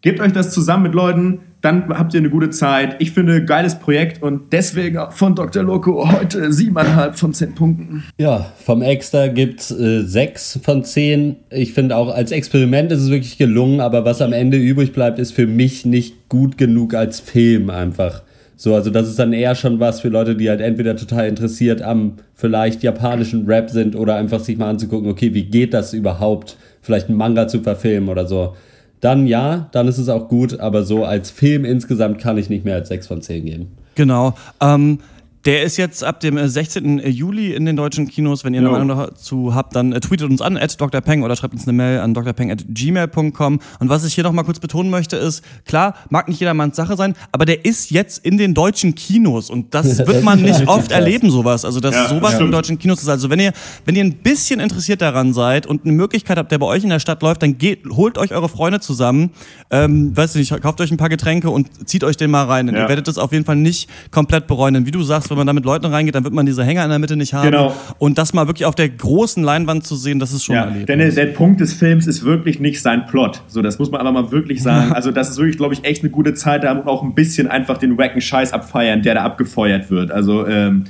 [0.00, 2.96] gebt euch das zusammen mit Leuten, dann habt ihr eine gute Zeit.
[2.98, 5.62] Ich finde, geiles Projekt und deswegen von Dr.
[5.62, 8.02] Loco heute siebeneinhalb von zehn Punkten.
[8.18, 11.36] Ja, vom Extra gibt's äh, sechs von zehn.
[11.50, 15.20] Ich finde auch als Experiment ist es wirklich gelungen, aber was am Ende übrig bleibt,
[15.20, 18.22] ist für mich nicht gut genug als Film einfach.
[18.56, 21.80] So, also das ist dann eher schon was für Leute, die halt entweder total interessiert
[21.80, 26.56] am vielleicht japanischen Rap sind oder einfach sich mal anzugucken, okay, wie geht das überhaupt,
[26.80, 28.54] vielleicht einen Manga zu verfilmen oder so.
[29.02, 32.64] Dann ja, dann ist es auch gut, aber so als Film insgesamt kann ich nicht
[32.64, 33.72] mehr als sechs von zehn geben.
[33.96, 34.34] Genau.
[34.60, 35.00] Ähm,
[35.44, 37.00] der ist jetzt ab dem äh, 16.
[37.10, 38.44] Juli in den deutschen Kinos.
[38.44, 38.72] Wenn ihr eine Jo.
[38.74, 41.98] Meinung dazu habt, dann äh, tweetet uns an, at drpeng oder schreibt uns eine Mail
[42.00, 43.60] an drpeng.gmail.com.
[43.80, 47.14] Und was ich hier nochmal kurz betonen möchte, ist, klar, mag nicht jedermanns Sache sein,
[47.32, 51.30] aber der ist jetzt in den deutschen Kinos und das wird man nicht oft erleben,
[51.30, 51.64] sowas.
[51.64, 52.48] Also, dass Ja, sowas in stimmt.
[52.48, 53.08] den deutschen Kinos ist.
[53.08, 53.52] Also, wenn ihr,
[53.84, 56.90] wenn ihr ein bisschen interessiert daran seid und eine Möglichkeit habt, der bei euch in
[56.90, 59.30] der Stadt läuft, dann geht, holt euch eure Freunde zusammen,
[59.70, 62.68] ähm, weiß nicht, kauft euch ein paar Getränke und zieht euch den mal rein.
[62.68, 62.82] Ja.
[62.82, 64.74] Ihr werdet das auf jeden Fall nicht komplett bereuen.
[64.74, 66.84] Denn wie du sagst, wenn man da mit Leuten reingeht, dann wird man diese Hänger
[66.84, 67.50] in der Mitte nicht haben.
[67.50, 67.74] Genau.
[67.98, 70.86] Und das mal wirklich auf der großen Leinwand zu sehen, das ist schon Ja, ein
[70.86, 73.42] denn der, der Punkt des Films ist wirklich nicht sein Plot.
[73.48, 74.92] So, das muss man aber mal wirklich sagen.
[74.92, 77.78] Also, das ist wirklich, glaube ich, echt eine gute Zeit da auch ein bisschen einfach
[77.78, 80.10] den wacken Scheiß abfeiern, der da abgefeuert wird.
[80.10, 80.84] Also, ähm,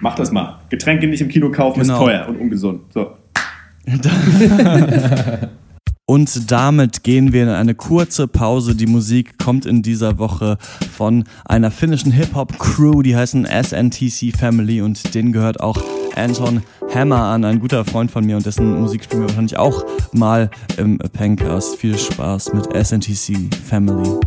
[0.00, 0.58] macht das mal.
[0.68, 1.94] Getränke nicht im Kino kaufen Genau.
[1.94, 2.82] ist teuer und ungesund.
[2.92, 3.12] So.
[6.10, 8.74] Und damit gehen wir in eine kurze Pause.
[8.74, 10.58] Die Musik kommt in dieser Woche
[10.92, 15.80] von einer finnischen Hip-Hop-Crew, die heißen SNTC Family und denen gehört auch
[16.16, 19.84] Anton Hammer an, ein guter Freund von mir und dessen Musik spielen wir wahrscheinlich auch
[20.10, 21.76] mal im Pencast.
[21.76, 24.18] Viel Spaß mit SNTC Family.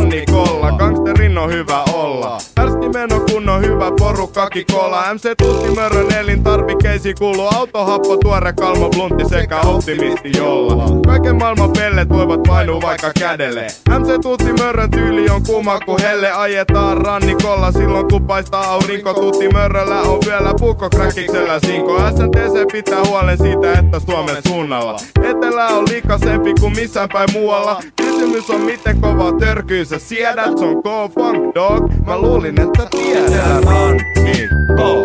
[0.00, 2.38] Etelärannikolla, gangsterin on hyvä olla.
[2.56, 5.14] Härski meno kun on hyvä porukka kikolla.
[5.14, 10.84] MC Tutti mörrön elintarvikkeisiin kuuluu autohappo, tuore kalmo, bluntti sekä optimisti jolla.
[11.06, 13.66] Kaiken maailman pellet voivat painua vaikka kädelle.
[13.98, 17.72] MC Tutti mörrön tyyli on kuuma kun helle ajetaan rannikolla.
[17.72, 21.98] Silloin kun paistaa aurinko, Tutti mörröllä on vielä puukko kräkiksellä sinko.
[21.98, 24.96] SNTC pitää huolen siitä, että Suomen suunnalla.
[25.22, 27.80] Etelä on liikasempi kuin missään päin muualla.
[28.20, 31.90] Kysymys on miten kova törkyy sä siedät, se on K-Funk Dog.
[32.06, 33.64] Mä luulin, että tiedät.
[33.64, 35.02] Rannikko.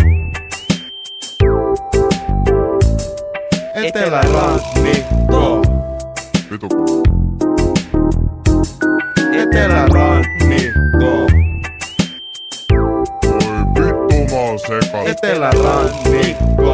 [3.73, 5.61] Etelärannikko.
[6.51, 6.67] Vitu.
[9.33, 11.27] Etelärannikko.
[13.31, 15.07] Oi vittu mä oon sekas.
[15.07, 16.64] Etelärannikko.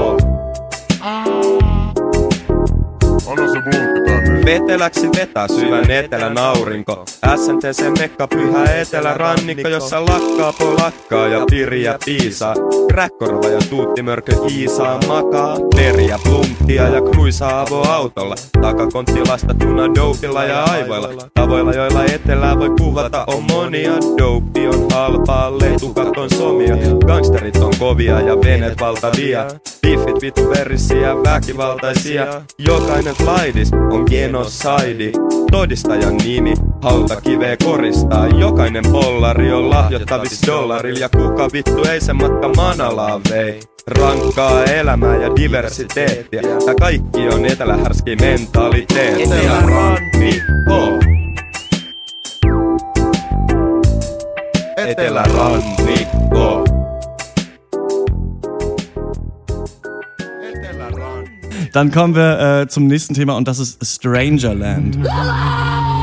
[4.52, 7.06] Veteläksi vetää syvän etelän aurinko.
[7.36, 12.56] SNTC Mekka pyhä etelärannikko, jossa lakkaa polakkaa ja piriä piisaa.
[12.90, 15.58] Kräkkorva ja tuuttimörkö Iisaa makaa.
[15.76, 18.36] Veriä, plumptia ja kruisaa avoautolla.
[18.62, 21.28] Takakontti lastattuna dopilla ja aivoilla.
[21.34, 23.92] Tavoilla, joilla etelää voi kuvata on monia.
[24.18, 26.76] Dope on halpaa, letukat on somia.
[27.06, 29.46] Gangsterit on kovia ja veneet valtavia.
[29.82, 32.42] Biffit vitu verisiä, väkivaltaisia.
[32.58, 34.06] Jokainen slaidis on
[34.42, 35.12] genocide.
[35.52, 38.28] Todistajan nimi, hautakiveä koristaa.
[38.28, 41.00] Jokainen pollari on lahjoittavis dollarilla.
[41.00, 43.60] Ja kuka vittu ei se matka manalaa vei.
[43.88, 46.42] Rankkaa elämää ja diversiteettiä.
[46.42, 49.24] Tää kaikki on etelähärski mentaliteetti.
[49.24, 51.00] Etelärannikko.
[54.78, 56.81] Etelärannikko.
[61.72, 64.98] Dann kommen wir äh, zum nächsten Thema und das ist Strangerland.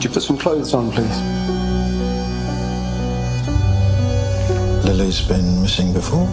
[0.00, 1.20] Would you put some clothes on, please?
[4.82, 6.24] Lily's been missing before.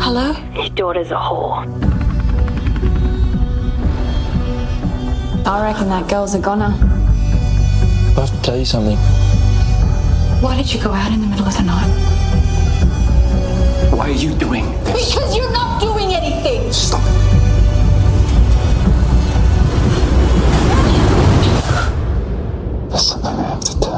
[0.00, 0.32] Hello?
[0.32, 1.66] His daughter's a whore.
[5.46, 6.72] I reckon that girl's a goner.
[6.72, 8.96] I have to tell you something.
[10.40, 11.90] Why did you go out in the middle of the night?
[13.92, 15.14] Why are you doing this?
[15.14, 16.72] Because you're not doing anything!
[16.72, 17.23] Stop.
[22.96, 23.93] Something I have to tell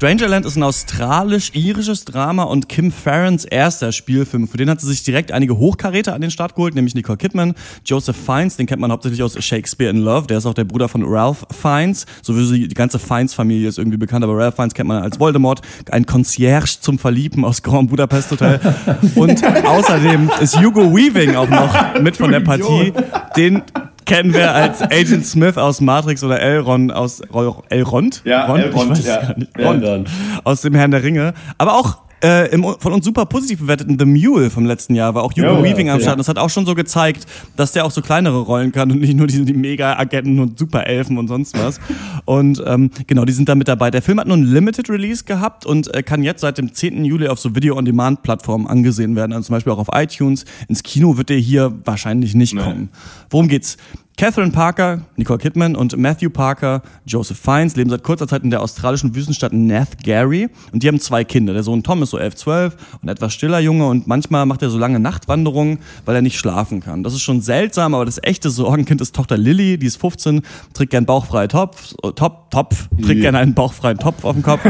[0.00, 4.48] Strangerland ist ein australisch-irisches Drama und Kim Farrons erster Spielfilm.
[4.48, 7.52] Für den hat sie sich direkt einige Hochkaräter an den Start geholt, nämlich Nicole Kidman,
[7.84, 10.88] Joseph Fiennes, den kennt man hauptsächlich aus Shakespeare in Love, der ist auch der Bruder
[10.88, 15.02] von Ralph Fiennes, sowieso die ganze Fiennes-Familie ist irgendwie bekannt, aber Ralph Fiennes kennt man
[15.02, 15.60] als Voldemort,
[15.90, 18.58] ein Concierge zum Verlieben aus Grand Budapest Hotel.
[19.16, 22.94] Und außerdem ist Hugo Weaving auch noch mit von der Partie,
[23.36, 23.60] den
[24.04, 27.20] kennen wir als Agent Smith aus Matrix oder Elrond aus
[27.68, 28.22] Elrond?
[28.24, 28.60] Ja, Ron?
[28.60, 29.34] Elrond, ja.
[29.58, 30.06] Ron.
[30.44, 31.34] aus dem Herrn der Ringe.
[31.58, 35.22] Aber auch äh, im von uns super positiv bewerteten The Mule vom letzten Jahr war
[35.22, 36.02] auch Hugo Ja, Weaving am okay.
[36.02, 36.14] Start.
[36.14, 39.00] Und Das hat auch schon so gezeigt, dass der auch so kleinere Rollen kann und
[39.00, 41.80] nicht nur diese die Mega-Agenten und Super-Elfen und sonst was.
[42.24, 43.90] Und ähm, genau, die sind da mit dabei.
[43.90, 47.04] Der Film hat nur einen Limited Release gehabt und äh, kann jetzt seit dem 10.
[47.04, 49.32] Juli auf so Video-on-Demand-Plattformen angesehen werden.
[49.32, 50.44] Also zum Beispiel auch auf iTunes.
[50.68, 52.90] Ins Kino wird der hier wahrscheinlich nicht kommen.
[53.30, 53.76] Worum geht's?
[54.20, 58.60] Catherine Parker, Nicole Kidman und Matthew Parker, Joseph Fiennes leben seit kurzer Zeit in der
[58.60, 61.54] australischen Wüstenstadt Nath Gary und die haben zwei Kinder.
[61.54, 64.68] Der Sohn Tom ist so 11, 12 und etwas stiller Junge und manchmal macht er
[64.68, 67.02] so lange Nachtwanderungen, weil er nicht schlafen kann.
[67.02, 70.42] Das ist schon seltsam, aber das echte Sorgenkind ist Tochter Lily, die ist 15,
[70.74, 74.60] trägt gern bauchfreie Topf, äh, Top, Topf, trägt gern einen bauchfreien Topf auf dem Kopf,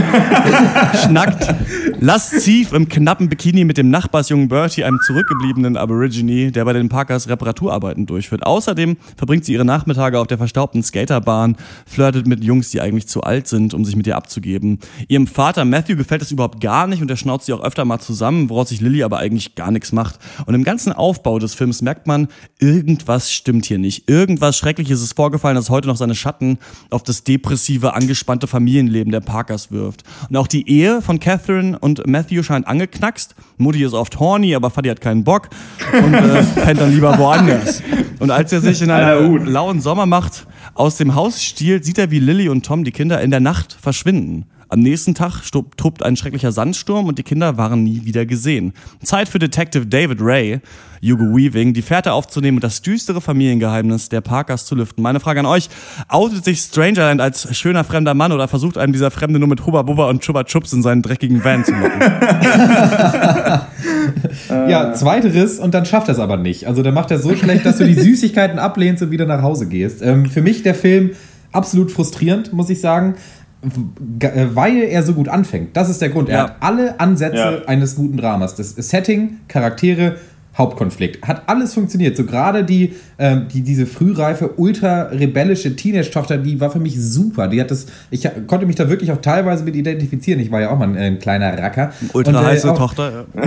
[1.04, 1.52] schnackt
[1.98, 7.28] lasziv im knappen Bikini mit dem Nachbarsjungen Bertie, einem zurückgebliebenen Aborigine, der bei den Parkers
[7.28, 8.46] Reparaturarbeiten durchführt.
[8.46, 13.22] Außerdem verbringt sie ihre Nachmittage auf der verstaubten Skaterbahn, flirtet mit Jungs, die eigentlich zu
[13.22, 14.78] alt sind, um sich mit ihr abzugeben.
[15.08, 17.98] Ihrem Vater Matthew gefällt das überhaupt gar nicht und er schnauzt sie auch öfter mal
[17.98, 20.18] zusammen, woraus sich Lily aber eigentlich gar nichts macht.
[20.46, 24.08] Und im ganzen Aufbau des Films merkt man, irgendwas stimmt hier nicht.
[24.08, 26.58] Irgendwas Schreckliches ist vorgefallen, das heute noch seine Schatten
[26.90, 30.04] auf das depressive, angespannte Familienleben der Parkers wirft.
[30.28, 33.34] Und auch die Ehe von Catherine und Matthew scheint angeknackst.
[33.58, 35.48] Mutti ist oft horny, aber Fadi hat keinen Bock
[35.92, 37.82] und äh, pennt dann lieber woanders.
[38.18, 39.46] Und als er sich in einer Hut.
[39.46, 43.30] lauen Sommermacht aus dem Haus stiehlt, sieht er, wie Lily und Tom die Kinder in
[43.30, 44.46] der Nacht verschwinden.
[44.70, 45.42] Am nächsten Tag
[45.76, 48.72] tobt ein schrecklicher Sandsturm und die Kinder waren nie wieder gesehen.
[49.02, 50.60] Zeit für Detective David Ray,
[51.02, 55.02] Hugo Weaving, die Fährte aufzunehmen und das düstere Familiengeheimnis der Parkers zu lüften.
[55.02, 55.68] Meine Frage an euch,
[56.06, 59.82] outet sich Strangerland als schöner fremder Mann oder versucht einem dieser Fremde nur mit Hubba
[59.82, 62.00] Bubba und Chubba Chups in seinen dreckigen Van zu locken?
[64.48, 66.66] Ja, zweiteres und dann schafft er es aber nicht.
[66.66, 69.66] Also dann macht er so schlecht, dass du die Süßigkeiten ablehnst und wieder nach Hause
[69.68, 70.02] gehst.
[70.02, 71.10] Ähm, für mich der Film
[71.52, 73.14] absolut frustrierend, muss ich sagen,
[73.62, 75.76] weil er so gut anfängt.
[75.76, 76.28] Das ist der Grund.
[76.28, 76.42] Er Ja.
[76.44, 77.68] hat alle Ansätze Ja.
[77.68, 78.54] eines guten Dramas.
[78.54, 80.16] Das Setting, Charaktere,
[80.56, 81.26] Hauptkonflikt.
[81.28, 82.16] Hat alles funktioniert.
[82.16, 87.48] So gerade die, ähm, die, diese frühreife, ultra rebellische Teenage-Tochter, die war für mich super.
[87.48, 90.40] Die hat das, ich konnte mich da wirklich auch teilweise mit identifizieren.
[90.40, 91.92] Ich war ja auch mal ein, ein kleiner Racker.
[92.14, 93.26] Ultra äh, heiße auch- Tochter.
[93.36, 93.42] Ja.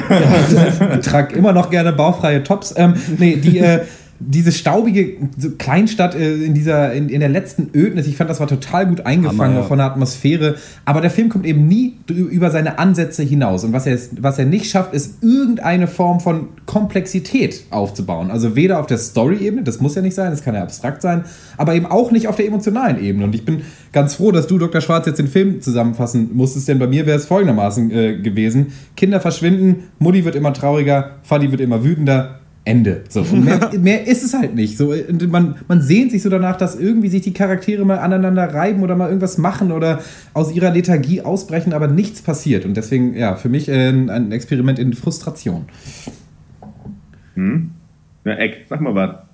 [0.89, 2.73] ja, trag immer noch gerne baufreie Tops.
[2.77, 3.81] Ähm, nee, die, äh,
[4.27, 5.17] diese staubige
[5.57, 9.05] Kleinstadt äh, in dieser in, in der letzten Ödnis, ich fand, das war total gut
[9.05, 9.63] eingefangen Hammer, ja.
[9.63, 10.55] von der Atmosphäre.
[10.85, 13.63] Aber der Film kommt eben nie über seine Ansätze hinaus.
[13.63, 18.31] Und was er, was er nicht schafft, ist irgendeine Form von Komplexität aufzubauen.
[18.31, 21.25] Also weder auf der Story-Ebene, das muss ja nicht sein, das kann ja abstrakt sein,
[21.57, 23.25] aber eben auch nicht auf der emotionalen Ebene.
[23.25, 23.61] Und ich bin
[23.91, 24.81] ganz froh, dass du, Dr.
[24.81, 28.73] Schwarz, jetzt den Film zusammenfassen musstest, denn bei mir wäre es folgendermaßen äh, gewesen.
[28.95, 33.03] Kinder verschwinden, Mutti wird immer trauriger, Fadi wird immer wütender, Ende.
[33.09, 34.77] So, und mehr, mehr ist es halt nicht.
[34.77, 38.53] So, und man, man sehnt sich so danach, dass irgendwie sich die Charaktere mal aneinander
[38.53, 40.01] reiben oder mal irgendwas machen oder
[40.33, 42.65] aus ihrer Lethargie ausbrechen, aber nichts passiert.
[42.65, 45.65] Und deswegen, ja, für mich äh, ein, ein Experiment in Frustration.
[48.25, 49.32] Ja, Eck, sag mal was.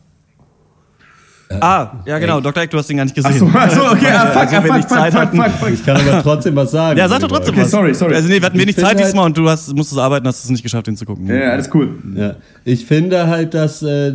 [1.52, 2.62] Ah, ja genau, Dr.
[2.62, 3.32] Eck, du hast ihn gar nicht gesehen.
[3.34, 5.38] Ach so, ach so, okay, ah, fuck, also, wenn fuck, ich Zeit fuck, hatten.
[5.42, 5.70] fuck, fuck.
[5.74, 7.00] Ich kann aber trotzdem was sagen.
[7.00, 7.72] Ja, sag doch trotzdem Okay, was.
[7.72, 8.14] sorry, sorry.
[8.14, 10.44] Also nee, wir hatten wenig Ich Zeit halt- diesmal und du hast, musstest arbeiten, hast
[10.44, 11.26] es nicht geschafft, ihn zu gucken.
[11.26, 11.90] Ja, alles cool.
[12.16, 12.36] Ja.
[12.66, 14.14] Ich finde halt, dass, äh,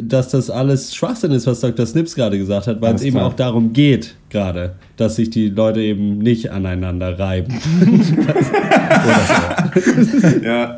[0.00, 1.84] dass das alles Schwachsinn ist, was Dr.
[1.84, 3.26] Snips gerade gesagt hat, weil es eben klar.
[3.28, 7.52] auch darum geht, gerade, dass sich die Leute eben nicht aneinander reiben.
[10.42, 10.76] Ja.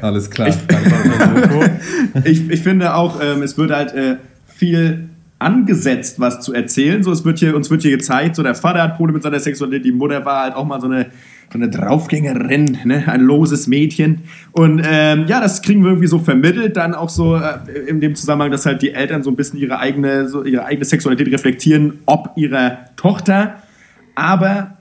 [0.00, 0.48] Alles klar.
[2.24, 4.16] Ich, ich finde auch, ähm, es wird halt äh,
[4.46, 7.02] viel angesetzt, was zu erzählen.
[7.02, 9.38] So, es wird hier, uns wird hier gezeigt, so der Vater hat Probleme mit seiner
[9.38, 11.06] Sexualität, die Mutter war halt auch mal so eine,
[11.52, 13.04] so eine Draufgängerin, ne?
[13.06, 14.22] ein loses Mädchen.
[14.52, 18.14] Und ähm, ja, das kriegen wir irgendwie so vermittelt, dann auch so äh, in dem
[18.14, 22.00] Zusammenhang, dass halt die Eltern so ein bisschen ihre eigene, so ihre eigene Sexualität reflektieren,
[22.06, 23.62] ob ihrer Tochter.
[24.14, 24.75] Aber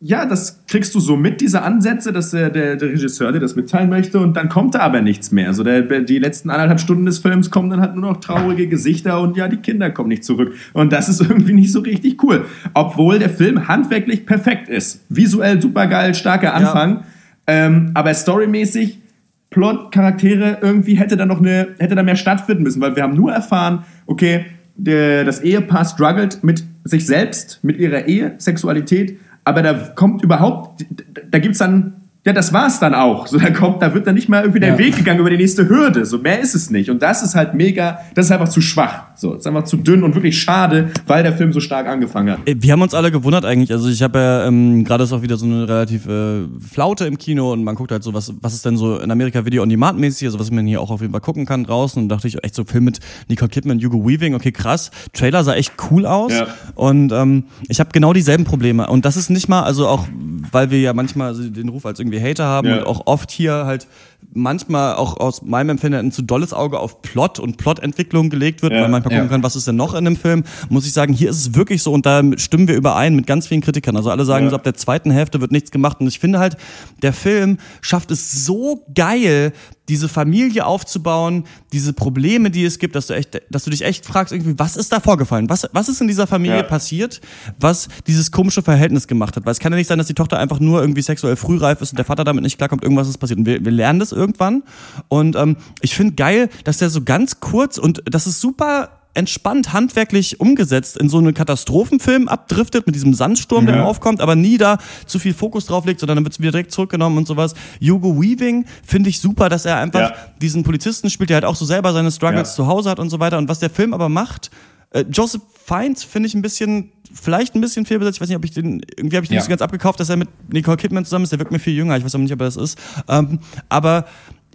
[0.00, 3.56] ja, das kriegst du so mit, diese Ansätze, dass der, der, der Regisseur dir das
[3.56, 5.48] mitteilen möchte und dann kommt da aber nichts mehr.
[5.48, 9.20] Also der, die letzten anderthalb Stunden des Films kommen dann halt nur noch traurige Gesichter
[9.22, 10.52] und ja, die Kinder kommen nicht zurück.
[10.74, 12.44] Und das ist irgendwie nicht so richtig cool.
[12.74, 15.02] Obwohl der Film handwerklich perfekt ist.
[15.08, 17.04] Visuell supergeil, starker Anfang.
[17.46, 19.00] Ähm, aber storymäßig,
[19.48, 23.14] Plot, Charaktere, irgendwie hätte da noch eine, hätte da mehr stattfinden müssen, weil wir haben
[23.14, 24.44] nur erfahren, okay,
[24.74, 30.84] der, das Ehepaar struggelt mit sich selbst, mit ihrer Ehe, Sexualität, aber da kommt überhaupt,
[31.30, 33.28] da gibt's dann, ja, das war's dann auch.
[33.28, 34.78] So, da kommt, da wird dann nicht mal irgendwie der Ja.
[34.78, 36.04] Weg gegangen über die nächste Hürde.
[36.04, 36.90] So, mehr ist es nicht.
[36.90, 39.04] Und das ist halt mega, das ist einfach zu schwach.
[39.14, 42.32] So, das ist einfach zu dünn und wirklich schade, weil der Film so stark angefangen
[42.32, 42.38] hat.
[42.48, 43.72] Äh, Wir haben uns alle gewundert eigentlich.
[43.72, 47.16] Also ich habe ja ähm, gerade ist auch wieder so eine relativ äh, Flaute im
[47.16, 49.68] Kino und man guckt halt so, was, was ist denn so in Amerika Video on
[49.68, 52.02] Demand mäßig, also was man hier auch auf jeden Fall gucken kann draußen.
[52.02, 52.98] Und dachte ich echt so Film mit
[53.28, 54.90] Nicole Kidman, Hugo Weaving, okay krass.
[55.12, 56.32] Trailer sah echt cool aus.
[56.32, 56.48] Ja.
[56.74, 58.88] Und ähm, ich habe genau dieselben Probleme.
[58.88, 60.08] Und das ist nicht mal, also auch,
[60.50, 62.78] weil wir ja manchmal so den Ruf als irgendwie Hater haben Ja.
[62.78, 63.86] und auch oft hier halt
[64.34, 68.72] manchmal auch aus meinem Empfinden ein zu dolles Auge auf Plot und Plotentwicklung gelegt wird,
[68.72, 68.78] Ja.
[68.78, 69.30] weil man manchmal gucken Ja.
[69.32, 71.82] kann, was ist denn noch in dem Film, muss ich sagen, hier ist es wirklich
[71.82, 73.96] so und da stimmen wir überein mit ganz vielen Kritikern.
[73.96, 74.50] Also alle sagen, Ja.
[74.50, 76.56] so ab der zweiten Hälfte wird nichts gemacht und ich finde halt,
[77.02, 79.52] der Film schafft es so geil,
[79.88, 84.04] diese Familie aufzubauen, diese Probleme, die es gibt, dass du echt, dass du dich echt
[84.04, 85.48] fragst, irgendwie, was ist da vorgefallen?
[85.48, 86.62] Was, was ist in dieser Familie Ja.
[86.64, 87.20] passiert,
[87.60, 89.44] was dieses komische Verhältnis gemacht hat?
[89.46, 91.92] Weil es kann ja nicht sein, dass die Tochter einfach nur irgendwie sexuell frühreif ist
[91.92, 93.38] und der Vater damit nicht klarkommt, irgendwas ist passiert.
[93.38, 94.62] Und wir, wir lernen das irgendwann.
[95.08, 99.72] Und ähm, ich finde geil, dass der so ganz kurz und das ist super entspannt
[99.72, 103.84] handwerklich umgesetzt in so einen Katastrophenfilm abdriftet mit diesem Sandsturm, der Ja.
[103.84, 106.70] aufkommt, aber nie da zu viel Fokus drauf legt, sondern dann wird es wieder direkt
[106.72, 107.54] zurückgenommen und sowas.
[107.82, 110.14] Hugo Weaving finde ich super, dass er einfach Ja.
[110.40, 112.54] diesen Polizisten spielt, der halt auch so selber seine Struggles Ja.
[112.54, 113.38] zu Hause hat und so weiter.
[113.38, 114.50] Und was der Film aber macht,
[114.90, 118.18] äh, Joseph Fiennes finde ich ein bisschen, vielleicht ein bisschen fehlbesetzt.
[118.18, 120.08] Ich weiß nicht, ob ich den, irgendwie habe ich den nicht so ganz abgekauft, dass
[120.10, 121.30] er mit Nicole Kidman zusammen ist.
[121.30, 121.96] Der wirkt mir viel jünger.
[121.96, 122.78] Ich weiß aber nicht, ob er das ist.
[123.08, 124.04] Ähm, aber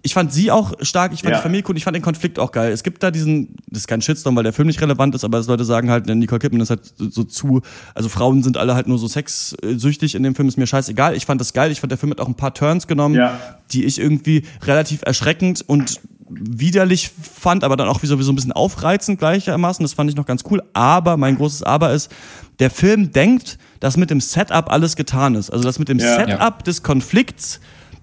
[0.03, 1.37] ich fand sie auch stark, ich fand Ja.
[1.37, 2.71] die Familie cool, ich fand den Konflikt auch geil.
[2.71, 5.37] Es gibt da diesen, das ist kein Shitstorm, weil der Film nicht relevant ist, aber
[5.37, 7.61] es Leute sagen halt, Nicole Kidman ist halt so, so zu,
[7.93, 11.15] also Frauen sind alle halt nur so sexsüchtig in dem Film, ist mir scheißegal.
[11.15, 13.39] Ich fand das geil, ich fand der Film hat auch ein paar Turns genommen, Ja.
[13.71, 15.99] die ich irgendwie relativ erschreckend und
[16.29, 19.83] widerlich fand, aber dann auch wie so, wie so ein bisschen aufreizend gleichermaßen.
[19.83, 20.63] Das fand ich noch ganz cool.
[20.73, 22.09] Aber mein großes Aber ist,
[22.59, 25.49] der Film denkt, dass mit dem Setup alles getan ist.
[25.49, 26.15] Also dass mit dem Ja.
[26.15, 27.59] Setup des Konflikts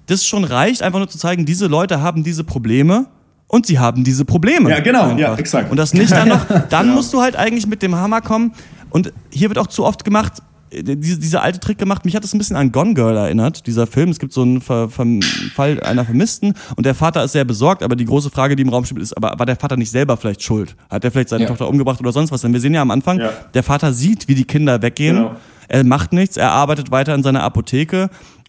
[0.09, 3.07] das schon reicht, einfach nur zu zeigen, diese Leute haben diese Probleme
[3.47, 4.69] und sie haben diese Probleme.
[4.71, 5.19] Ja, genau, Einfach.
[5.19, 5.71] ja, exakt.
[5.71, 8.53] Und das nicht dann noch, dann musst du halt eigentlich mit dem Hammer kommen.
[8.91, 10.35] Und hier wird auch zu oft gemacht,
[10.71, 13.67] äh, diese, dieser alte Trick gemacht, mich hat das ein bisschen an Gone Girl erinnert,
[13.67, 14.11] dieser Film.
[14.11, 15.07] Es gibt so einen Ver, Ver,
[15.55, 18.69] Fall einer Vermissten und der Vater ist sehr besorgt, aber die große Frage, die im
[18.71, 20.75] Raum steht, ist, aber war der Vater nicht selber vielleicht schuld?
[20.91, 21.49] Hat er vielleicht seine Ja.
[21.49, 22.41] Tochter umgebracht oder sonst was?
[22.43, 23.31] Denn wir sehen ja am Anfang, Ja.
[23.55, 25.17] der Vater sieht, wie die Kinder weggehen.
[25.17, 25.37] Genau.
[25.71, 28.09] Er macht nichts, er arbeitet weiter in seiner Apotheke,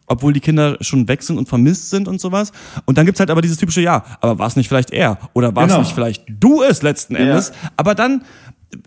[0.10, 2.52] obwohl die Kinder schon weg sind und vermisst sind und sowas.
[2.86, 5.18] Und dann gibt's halt aber dieses typische, ja, aber war es nicht vielleicht er?
[5.34, 5.80] Oder war es Genau.
[5.82, 7.20] nicht vielleicht du es letzten Ja.
[7.22, 7.52] Endes?
[7.78, 8.24] Aber dann,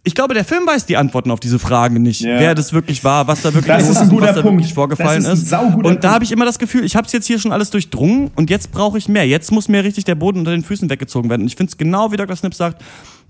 [0.04, 2.38] ich glaube, der Film weiß die Antworten auf diese Fragen nicht, Ja.
[2.38, 5.54] wer das wirklich war, was da wirklich ist was da wirklich vorgefallen Das ist ist.
[5.54, 8.30] und da habe ich immer das Gefühl, ich habe es jetzt hier schon alles durchdrungen
[8.36, 9.26] und jetzt brauche ich mehr.
[9.26, 11.42] Jetzt muss mir richtig der Boden unter den Füßen weggezogen werden.
[11.42, 12.36] Und ich finde es genau, wie Dr.
[12.36, 12.82] Snip sagt,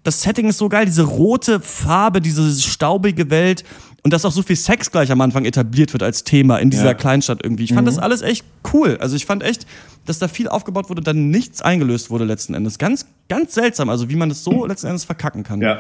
[0.05, 3.63] das Setting ist so geil, diese rote Farbe, diese staubige Welt
[4.05, 6.87] und dass auch so viel Sex gleich am Anfang etabliert wird als Thema in dieser
[6.87, 6.95] Ja.
[6.95, 7.65] Kleinstadt irgendwie.
[7.65, 8.97] Ich fand das alles echt cool.
[9.01, 9.67] Also ich fand echt,
[10.07, 12.79] dass da viel aufgebaut wurde und dann nichts eingelöst wurde letzten Endes.
[12.79, 15.61] Ganz, ganz seltsam, also wie man das so letzten Endes verkacken kann.
[15.61, 15.79] Ja.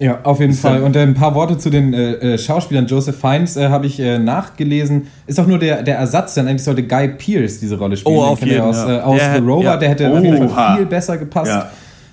[0.00, 0.82] Ja, auf jeden Fall.
[0.82, 2.86] Und äh, ein paar Worte zu den äh, äh, Schauspielern.
[2.88, 5.06] Joseph Fiennes äh, habe ich äh, nachgelesen.
[5.28, 8.16] Ist auch nur der, der Ersatz, denn eigentlich sollte Guy Pearce diese Rolle spielen.
[8.16, 8.98] Oh, auf jeden, aus, ja.
[8.98, 9.64] äh, aus Der The hätte- Rover.
[9.64, 9.76] ja.
[9.76, 10.48] Der hätte auf jeden Oha.
[10.48, 11.46] Fall viel besser gepasst.
[11.52, 11.70] Ja.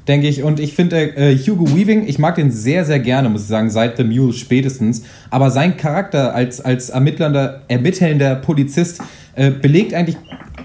[0.08, 0.42] Denke ich.
[0.44, 3.70] Und ich finde äh, Hugo Weaving, ich mag den sehr, sehr gerne, muss ich sagen,
[3.70, 5.04] seit The Mule spätestens.
[5.30, 9.02] Aber sein Charakter als, als ermittelnder, ermittelnder Polizist
[9.36, 10.18] äh, belegt eigentlich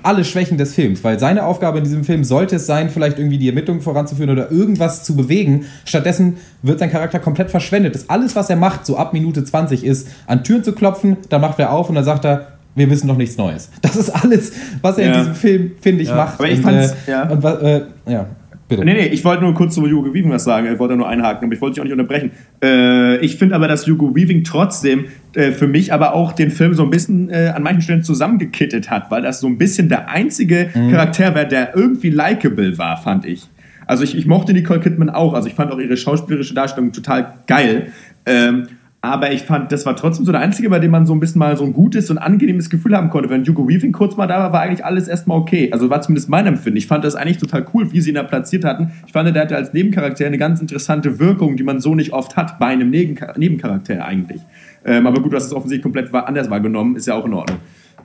[0.02, 3.38] alle Schwächen des Films, weil seine Aufgabe in diesem Film sollte es sein, vielleicht irgendwie
[3.38, 5.66] die Ermittlungen voranzuführen oder irgendwas zu bewegen.
[5.84, 7.94] Stattdessen wird sein Charakter komplett verschwendet.
[7.94, 11.40] Das alles, was er macht, so ab Minute 20 ist, an Türen zu klopfen, dann
[11.40, 13.70] macht er auf und dann sagt er, wir wissen noch nichts Neues.
[13.82, 15.12] Das ist alles, was er Ja.
[15.12, 16.16] in diesem Film, finde ich, Ja.
[16.16, 16.38] macht.
[16.38, 17.28] Aber ich und, fand's- äh, ja.
[17.28, 18.26] Und, äh, ja,
[18.68, 18.84] bitte.
[18.84, 20.66] Nee, nee, ich wollte nur kurz zu Hugo Weaving was sagen.
[20.72, 22.30] Ich wollte nur einhaken, aber ich wollte dich auch nicht unterbrechen.
[22.62, 26.74] Äh, ich finde aber, dass Hugo Weaving trotzdem äh, für mich aber auch den Film
[26.74, 30.08] so ein bisschen äh, an manchen Stellen zusammengekittet hat, weil das so ein bisschen der
[30.08, 30.90] einzige Mhm.
[30.90, 33.48] Charakter war, der irgendwie likable war, fand ich.
[33.86, 35.32] Also ich, ich mochte Nicole Kidman auch.
[35.34, 37.92] Also ich fand auch ihre schauspielerische Darstellung total geil.
[38.26, 38.66] Ähm,
[39.00, 41.38] aber ich fand, das war trotzdem so der einzige, bei dem man so ein bisschen
[41.38, 43.30] mal so ein gutes und angenehmes Gefühl haben konnte.
[43.30, 45.70] Wenn Hugo Weaving kurz mal da war, war eigentlich alles erstmal okay.
[45.72, 46.76] Also war zumindest mein Empfinden.
[46.76, 48.92] Ich fand das eigentlich total cool, wie sie ihn da platziert hatten.
[49.06, 52.36] Ich fand, der hatte als Nebencharakter eine ganz interessante Wirkung, die man so nicht oft
[52.36, 54.40] hat bei einem Nebenchar Nebencharakter eigentlich.
[54.84, 57.58] Ähm, aber gut, du hast es offensichtlich komplett anders wahrgenommen, ist ja auch in Ordnung.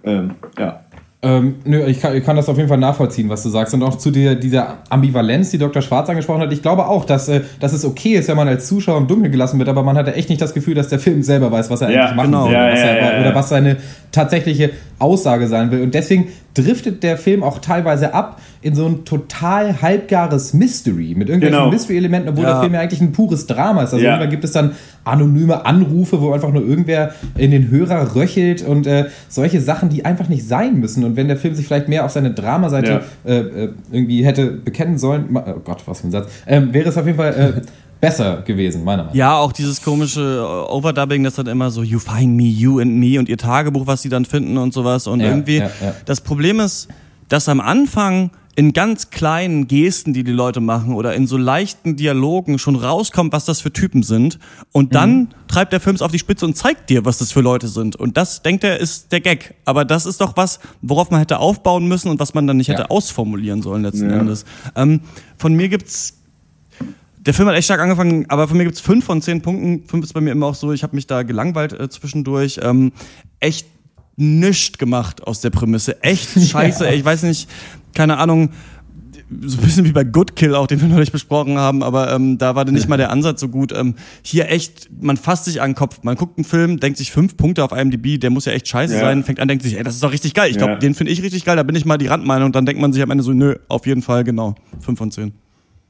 [0.04, 0.82] Ähm, ja.
[1.24, 3.76] Ähm, nö, ich kann, ich kann das auf jeden Fall nachvollziehen, was du sagst.
[3.76, 5.84] Und auch zu der, dieser Ambivalenz, die Dr.
[5.84, 6.52] Schwarz angesprochen hat.
[6.52, 9.32] Ich glaube auch, dass, äh, dass es okay ist, wenn man als Zuschauer im Dunkeln
[9.32, 11.82] gelassen wird, aber man hatte echt nicht das Gefühl, dass der Film selber weiß, was
[11.82, 12.48] er Ja, eigentlich machen genau.
[12.48, 12.54] will.
[12.54, 13.22] Ja, was ja, er.
[13.22, 13.78] Oder was seine
[14.12, 15.82] tatsächliche Aussage sein will.
[15.84, 21.30] Und deswegen driftet der Film auch teilweise ab in so ein total halbgares Mystery mit
[21.30, 21.72] irgendwelchen Genau.
[21.72, 22.52] Mystery-Elementen, obwohl Ja.
[22.54, 23.94] der Film ja eigentlich ein pures Drama ist.
[23.94, 24.24] Also Ja.
[24.26, 24.72] gibt es dann
[25.04, 30.06] anonyme Anrufe, wo einfach nur irgendwer in den Hörer röchelt und äh, solche Sachen, die
[30.06, 31.04] einfach nicht sein müssen.
[31.04, 34.98] Und wenn der Film sich vielleicht mehr auf seine Dramaseite äh, äh, irgendwie hätte bekennen
[34.98, 37.62] sollen, oh Gott, was für ein Satz, ähm, wäre es auf jeden Fall äh,
[38.02, 39.16] besser gewesen, meiner Meinung nach.
[39.16, 42.96] Ja, auch dieses komische äh, Overdubbing, das dann immer so You find me, you and
[42.96, 45.08] me und ihr Tagebuch, was sie dann finden und sowas.
[45.08, 45.94] Und Ja, irgendwie, ja, ja.
[46.06, 46.88] das Problem ist,
[47.30, 51.96] dass am Anfang in ganz kleinen Gesten, die die Leute machen oder in so leichten
[51.96, 54.40] Dialogen schon rauskommt, was das für Typen sind.
[54.74, 55.28] Und dann Mhm.
[55.48, 57.96] treibt der Film es auf die Spitze und zeigt dir, was das für Leute sind.
[57.96, 59.56] Und das, denkt er, ist der Gag.
[59.64, 62.68] Aber das ist doch was, worauf man hätte aufbauen müssen und was man dann nicht
[62.68, 62.90] hätte Ja.
[62.90, 64.18] ausformulieren sollen letzten Ja.
[64.18, 64.44] Endes.
[64.76, 65.00] Ähm,
[65.38, 66.18] von mir gibt's
[67.26, 69.88] der Film hat echt stark angefangen, aber von mir gibt's fünf von zehn Punkten.
[69.88, 72.60] Fünf ist bei mir immer auch so, ich habe mich da gelangweilt äh, zwischendurch.
[72.64, 72.92] Ähm,
[73.40, 73.68] echt
[74.18, 76.02] nischt gemacht aus der Prämisse.
[76.04, 76.88] Echt scheiße.
[76.88, 76.96] ey.
[76.98, 77.48] Ich weiß nicht,
[77.94, 78.50] keine Ahnung,
[79.46, 82.38] so ein bisschen wie bei Good Kill auch, den wir neulich besprochen haben, aber ähm,
[82.38, 83.72] da war nicht mal der Ansatz so gut.
[83.72, 86.00] Ähm, hier echt, man fasst sich an den Kopf.
[86.04, 88.94] Man guckt einen Film, denkt sich fünf Punkte auf IMDb, der muss ja echt scheiße
[88.96, 89.00] Ja.
[89.00, 90.52] sein, fängt an, denkt sich, ey, das ist doch richtig geil.
[90.52, 90.80] Ich glaube, Ja.
[90.80, 92.52] den finde ich richtig geil, da bin ich mal die Randmeinung.
[92.52, 94.56] Dann denkt man sich am Ende so, nö, auf jeden Fall, genau.
[94.82, 95.32] Fünf von zehn.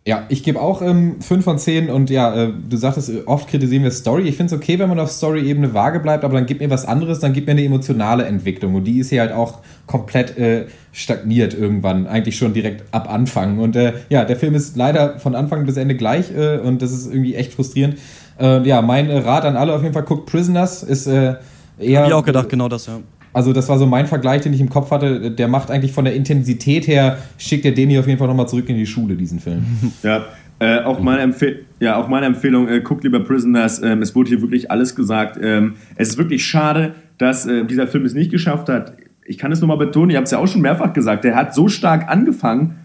[0.03, 3.47] Ja, ich gebe auch ähm, 5 von 10 und ja, äh, du sagtest, äh, oft
[3.47, 4.23] kritisieren wir Story.
[4.23, 6.85] Ich finde es okay, wenn man auf Story-Ebene vage bleibt, aber dann gib mir was
[6.85, 10.65] anderes, dann gib mir eine emotionale Entwicklung und die ist hier halt auch komplett äh,
[10.91, 13.59] stagniert irgendwann, eigentlich schon direkt ab Anfang.
[13.59, 16.91] Und äh, ja, der Film ist leider von Anfang bis Ende gleich äh, und das
[16.91, 17.97] ist irgendwie echt frustrierend.
[18.39, 21.37] Ja, mein äh, Rat an alle auf jeden Fall, guckt Prisoners, ist eher...
[21.77, 23.01] Hab ich auch gedacht, genau das, ja.
[23.33, 25.31] Also das war so mein Vergleich, den ich im Kopf hatte.
[25.31, 28.67] Der macht eigentlich von der Intensität her, schickt der Deni auf jeden Fall nochmal zurück
[28.69, 29.63] in die Schule, diesen Film.
[30.03, 30.25] Ja,
[30.59, 31.33] äh, auch, meine
[31.79, 33.81] ja, auch meine Empfehlung, äh, guckt lieber Prisoners.
[33.81, 35.39] Ähm, es wurde hier wirklich alles gesagt.
[35.41, 38.93] Ähm, es ist wirklich schade, dass äh, dieser Film es nicht geschafft hat.
[39.25, 41.35] Ich kann es nur mal betonen, ich habe es ja auch schon mehrfach gesagt, der
[41.35, 42.75] hat so stark angefangen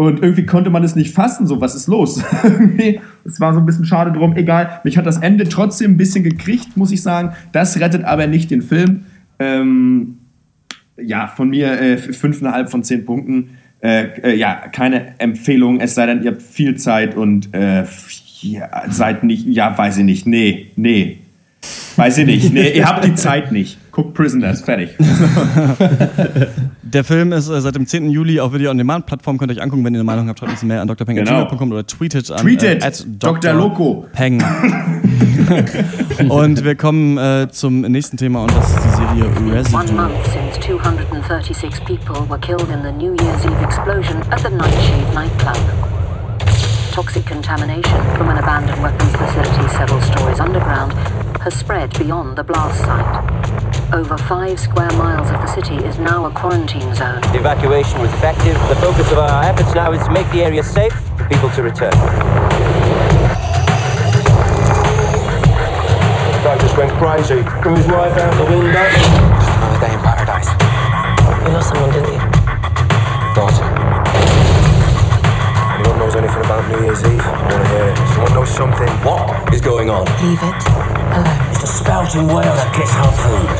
[0.00, 1.46] und irgendwie konnte man es nicht fassen.
[1.46, 2.22] So, was ist los?
[3.24, 4.34] Es war so ein bisschen schade drum.
[4.34, 7.34] Egal, mich hat das Ende trotzdem ein bisschen gekriegt, muss ich sagen.
[7.52, 9.04] Das rettet aber nicht den Film.
[9.40, 10.18] Ähm,
[10.96, 13.50] ja, von mir äh, fünfeinhalb von zehn Punkten.
[13.82, 17.84] Äh, äh, ja, keine Empfehlung, es sei denn, ihr habt viel Zeit und äh,
[18.42, 21.18] ja, seid nicht, ja, weiß ich nicht, nee, nee.
[21.96, 23.78] Weiß ich nicht, nee, ihr habt die Zeit nicht.
[23.90, 24.90] Guckt Prisoners, fertig.
[26.82, 28.10] Der Film ist äh, seit dem 10.
[28.10, 29.38] Juli auf Video-on-Demand-Plattform.
[29.38, 30.38] Könnt ihr euch angucken, wenn ihr eine Meinung habt.
[30.38, 31.74] Schreibt uns Mail an drpeng.gmail.com Genau.
[31.74, 33.52] oder tweetet an Tweetet, äh, Dr.
[33.52, 34.06] Loco.
[34.12, 34.42] Peng.
[36.28, 39.24] und wir kommen äh, zum nächsten Thema und das ist die Serie
[39.72, 44.50] One month since 236 people were killed in the New Year's Eve explosion at the
[44.50, 45.56] Nightshade nightclub.
[46.92, 50.92] Toxic contamination from an abandoned weapons facility several stories underground
[51.40, 53.94] has spread beyond the blast site.
[53.94, 57.20] Over five square miles of the city is now a quarantine zone.
[57.32, 58.54] The evacuation was effective.
[58.68, 61.62] The focus of our efforts now is to make the area safe for people to
[61.62, 62.69] return.
[66.70, 67.42] Just went crazy.
[67.62, 68.70] Threw his wife out the window.
[68.70, 70.46] Just Another day in paradise.
[71.42, 72.18] You lost someone, didn't you?
[73.34, 73.52] God.
[75.74, 77.20] Anyone knows anything about New Year's Eve?
[77.20, 77.96] I want to hear it.
[78.14, 78.88] Someone knows something.
[79.02, 80.04] What is going on?
[80.22, 81.26] Leave it alone.
[81.50, 83.50] It's the spouting whale that gets our food.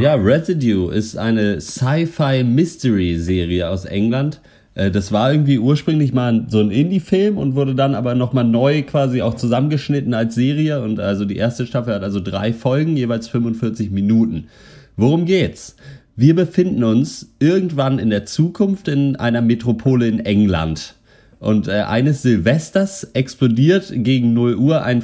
[0.00, 4.40] Ja, Residue ist eine Sci-Fi-Mystery-Serie aus England.
[4.74, 8.82] Äh, Das war irgendwie ursprünglich mal so ein Indie-Film und wurde dann aber nochmal neu
[8.82, 10.82] quasi auch zusammengeschnitten als Serie.
[10.82, 14.48] Und also die erste Staffel hat also drei Folgen, jeweils 45 Minuten.
[14.96, 15.76] Worum geht's?
[16.16, 20.94] Wir befinden uns irgendwann in der Zukunft in einer Metropole in England.
[21.40, 25.02] Und äh, eines Silvesters explodiert gegen 0 Uhr ein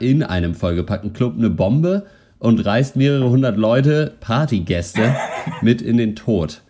[0.00, 2.04] in einem vollgepackten Club eine Bombe
[2.38, 5.14] und reißt mehrere hundert Leute, Partygäste,
[5.62, 6.60] mit in den Tod.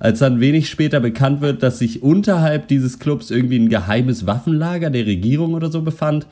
[0.00, 4.88] Als dann wenig später bekannt wird, dass sich unterhalb dieses Clubs irgendwie ein geheimes Waffenlager
[4.88, 6.26] der Regierung oder so befand,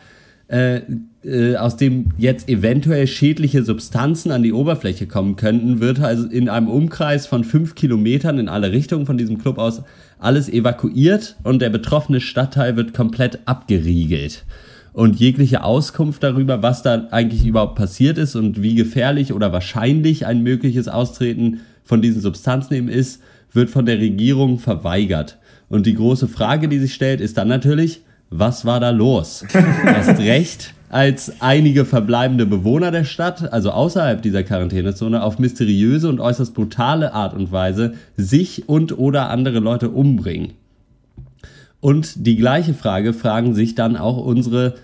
[0.49, 0.81] äh,
[1.23, 6.49] äh, aus dem jetzt eventuell schädliche Substanzen an die Oberfläche kommen könnten, wird also in
[6.49, 9.83] einem Umkreis von fünf Kilometern in alle Richtungen von diesem Club aus
[10.19, 14.47] alles evakuiert und der betroffene Stadtteil wird komplett abgeriegelt.
[14.95, 20.25] Und jegliche Auskunft darüber, was da eigentlich überhaupt passiert ist und wie gefährlich oder wahrscheinlich
[20.25, 23.21] ein mögliches Austreten von diesen Substanzen eben ist,
[23.53, 25.38] wird von der Regierung verweigert.
[25.68, 29.44] Und die große Frage, die sich stellt, ist dann natürlich, was war da los?
[29.84, 36.20] Erst recht, als einige verbleibende Bewohner der Stadt, also außerhalb dieser Quarantänezone, auf mysteriöse und
[36.20, 40.53] äußerst brutale Art und Weise sich und oder andere Leute umbringen.
[41.80, 44.74] Und die gleiche Frage fragen sich dann auch unsere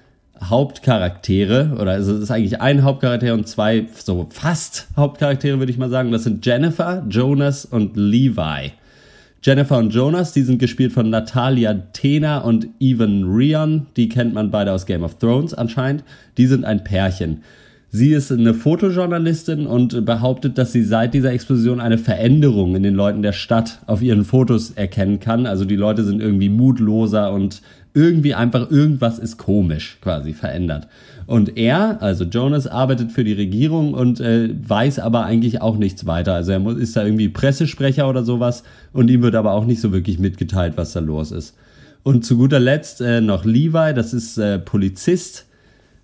[0.50, 5.78] Hauptcharaktere, oder also es ist eigentlich ein Hauptcharakter und zwei so fast Hauptcharaktere, würde ich
[5.78, 6.12] mal sagen.
[6.12, 8.72] Das sind Jennifer, Jonas und Levi.
[9.42, 13.86] Jennifer und Jonas, die sind gespielt von Natalia Tena und Evan Rion.
[13.96, 16.02] Die kennt man beide aus Game of Thrones anscheinend.
[16.38, 17.42] Die sind ein Pärchen.
[17.90, 22.94] Sie ist eine Fotojournalistin und behauptet, dass sie seit dieser Explosion eine Veränderung in den
[22.94, 25.46] Leuten der Stadt auf ihren Fotos erkennen kann.
[25.46, 27.62] Also die Leute sind irgendwie mutloser und
[27.94, 30.88] irgendwie einfach irgendwas ist komisch quasi verändert.
[31.26, 36.04] Und er, also Jonas, arbeitet für die Regierung und äh, weiß aber eigentlich auch nichts
[36.04, 36.34] weiter.
[36.34, 39.80] Also er muss, ist da irgendwie Pressesprecher oder sowas und ihm wird aber auch nicht
[39.80, 41.56] so wirklich mitgeteilt, was da los ist.
[42.02, 45.46] Und zu guter Letzt äh, noch Levi, das ist äh, Polizist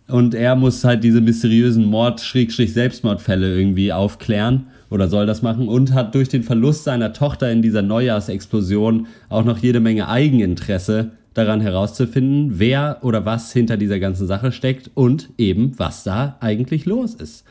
[0.07, 6.15] und er muss halt diese mysteriösen Mord-Selbstmordfälle irgendwie aufklären oder soll das machen und hat
[6.15, 11.11] durch den Verlust seiner Tochter in dieser Neujahrsexplosion auch noch jede Menge Eigeninteresse
[11.45, 16.85] daran herauszufinden, wer oder was hinter dieser ganzen Sache steckt und eben, was da eigentlich
[16.87, 17.45] los ist.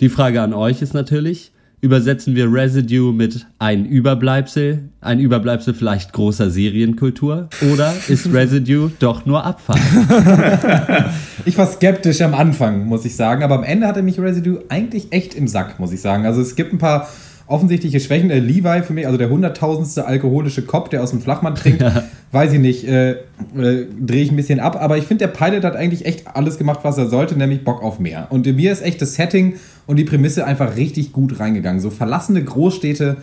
[0.00, 6.12] Die Frage an euch ist natürlich, übersetzen wir Residue mit ein Überbleibsel, ein Überbleibsel vielleicht
[6.12, 9.78] großer Serienkultur oder ist Residue doch nur Abfall?
[11.44, 15.12] ich war skeptisch am Anfang, muss ich sagen, aber am Ende hatte mich Residue eigentlich
[15.12, 16.26] echt im Sack, muss ich sagen.
[16.26, 17.08] Also es gibt ein paar
[17.46, 18.28] offensichtliche Schwächen.
[18.28, 21.84] Der Levi für mich, also der hunderttausendste alkoholische Kopf, der aus dem Flachmann trinkt,
[22.32, 23.16] weiß ich nicht, äh, äh,
[23.54, 24.76] drehe ich ein bisschen ab.
[24.80, 27.82] Aber ich finde, der Pilot hat eigentlich echt alles gemacht, was er sollte, nämlich Bock
[27.82, 28.26] auf mehr.
[28.30, 29.54] Und mir ist echt das Setting
[29.86, 31.80] und die Prämisse einfach richtig gut reingegangen.
[31.80, 33.16] So verlassene Großstädte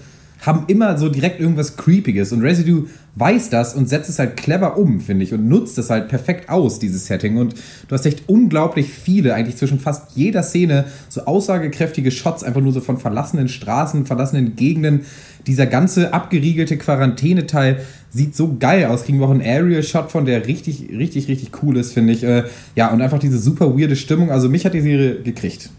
[0.44, 2.32] haben immer so direkt irgendwas Creepiges.
[2.34, 5.89] Und Residue weiß das und setzt es halt clever um, finde ich, und nutzt es
[5.89, 7.38] halt perfekt aus, dieses Setting.
[7.38, 7.54] Und
[7.88, 12.74] du hast echt unglaublich viele, eigentlich zwischen fast jeder Szene, so aussagekräftige Shots, einfach nur
[12.74, 15.02] so von verlassenen Straßen, verlassenen Gegenden.
[15.48, 19.04] Dieser ganze abgeriegelte Quarantäneteil sieht so geil aus.
[19.06, 22.24] Kriegen wir auch einen Aerial-Shot von, der richtig, richtig, richtig cool ist, finde ich.
[22.24, 22.44] Äh,
[22.76, 24.30] ja, und einfach diese super weirde Stimmung.
[24.30, 25.70] Also mich hat die Serie gekriegt.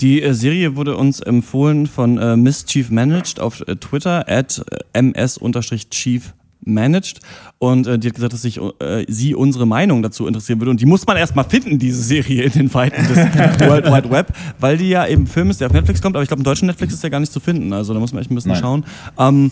[0.00, 4.62] Die äh, Serie wurde uns empfohlen von äh, Miss Chief Managed auf äh, Twitter, at
[4.70, 7.20] äh, ms-chief managed
[7.58, 10.80] und äh, die hat gesagt, dass sich äh, sie unsere Meinung dazu interessieren würde und
[10.80, 13.16] die muss man erstmal finden, diese Serie in den Weiten des
[13.66, 16.28] World Wide Web, weil die ja eben Film ist, der auf Netflix kommt, aber ich
[16.28, 18.30] glaube im deutschen Netflix ist der gar nicht zu finden, also da muss man echt
[18.30, 18.60] ein bisschen Nein.
[18.60, 18.84] schauen.
[19.18, 19.50] Ähm,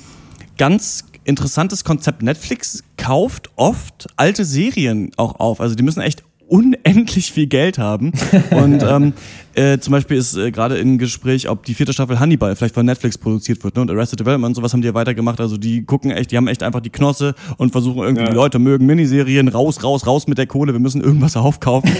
[0.59, 2.23] ganz interessantes Konzept.
[2.23, 5.61] Netflix kauft oft alte Serien auch auf.
[5.61, 8.13] Also die müssen echt unendlich viel Geld haben.
[8.51, 9.13] Und ähm,
[9.55, 12.87] äh, zum Beispiel ist äh, gerade im Gespräch, ob die vierte Staffel Hannibal vielleicht von
[12.87, 13.77] Netflix produziert wird.
[13.77, 13.83] Ne?
[13.83, 15.41] Und Arrested Development und sowas haben die ja weitergemacht.
[15.41, 18.31] Also die gucken echt, die haben echt einfach die Knosse und versuchen irgendwie, ja.
[18.31, 21.91] die Leute mögen Miniserien, raus, raus, raus mit der Kohle, wir müssen irgendwas aufkaufen.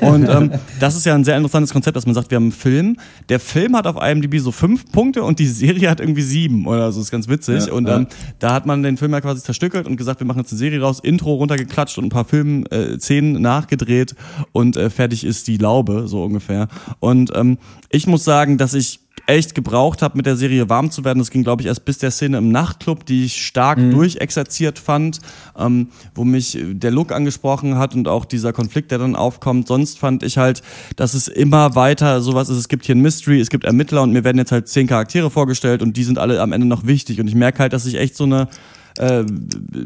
[0.00, 2.52] und ähm, das ist ja ein sehr interessantes Konzept, dass man sagt, wir haben einen
[2.52, 2.96] Film.
[3.28, 6.92] Der Film hat auf IMDb so fünf Punkte und die Serie hat irgendwie sieben oder
[6.92, 6.98] so.
[6.98, 7.66] Das ist ganz witzig.
[7.66, 8.06] Ja, und ähm,
[8.38, 10.80] da hat man den Film ja quasi zerstückelt und gesagt, wir machen jetzt eine Serie
[10.80, 14.14] raus, Intro runtergeklatscht und ein paar Filmszenen äh, nachgedreht
[14.52, 16.68] und äh, fertig ist die Laube, so ungefähr.
[17.00, 17.58] Und ähm,
[17.90, 21.18] ich muss sagen, dass ich echt gebraucht habe, mit der Serie warm zu werden.
[21.18, 23.90] Das ging, glaube ich, erst bis der Szene im Nachtclub, die ich stark mhm.
[23.90, 25.20] durchexerziert fand,
[25.58, 29.68] ähm, wo mich der Look angesprochen hat und auch dieser Konflikt, der dann aufkommt.
[29.68, 30.62] Sonst fand ich halt,
[30.96, 32.56] dass es immer weiter sowas ist.
[32.56, 35.30] Es gibt hier ein Mystery, es gibt Ermittler und mir werden jetzt halt zehn Charaktere
[35.30, 37.20] vorgestellt und die sind alle am Ende noch wichtig.
[37.20, 38.48] Und ich merke halt, dass ich echt so eine
[38.98, 39.24] äh,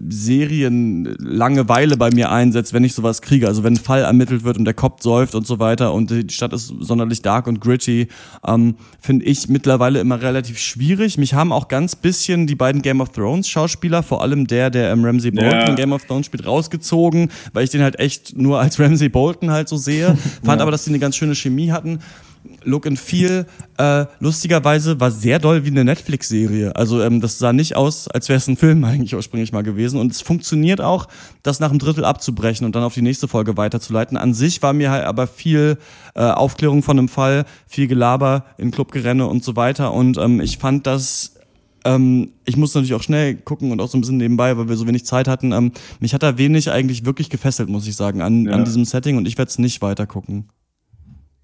[0.08, 3.46] Serien Langeweile bei mir einsetzt, wenn ich sowas kriege.
[3.46, 6.26] Also wenn ein Fall ermittelt wird und der Kopf säuft und so weiter und die
[6.30, 8.08] Stadt ist sonderlich dark und gritty,
[8.46, 11.18] ähm, finde ich mittlerweile immer relativ schwierig.
[11.18, 14.92] Mich haben auch ganz bisschen die beiden Game of Thrones Schauspieler, vor allem der, der
[14.92, 15.74] im Ramsey Bolton ja.
[15.74, 19.68] Game of Thrones spielt, rausgezogen, weil ich den halt echt nur als Ramsey Bolton halt
[19.68, 20.16] so sehe.
[20.42, 20.62] Fand ja.
[20.62, 22.00] aber, dass die eine ganz schöne Chemie hatten.
[22.64, 23.46] Look and Feel
[23.78, 26.74] äh, lustigerweise war sehr doll wie eine Netflix-Serie.
[26.76, 29.98] Also ähm, das sah nicht aus, als wäre es ein Film eigentlich ursprünglich mal gewesen.
[30.00, 31.08] Und es funktioniert auch,
[31.42, 34.16] das nach einem Drittel abzubrechen und dann auf die nächste Folge weiterzuleiten.
[34.16, 35.78] An sich war mir halt aber viel
[36.14, 39.92] äh, Aufklärung von einem Fall, viel Gelaber in Clubgerenne und so weiter.
[39.92, 41.34] Und ähm, ich fand das
[41.84, 44.76] ähm, ich musste natürlich auch schnell gucken und auch so ein bisschen nebenbei, weil wir
[44.76, 45.50] so wenig Zeit hatten.
[45.50, 48.52] Ähm, mich hat da wenig eigentlich wirklich gefesselt, muss ich sagen, an, Ja.
[48.52, 50.48] an diesem Setting und ich werde es nicht weiter gucken.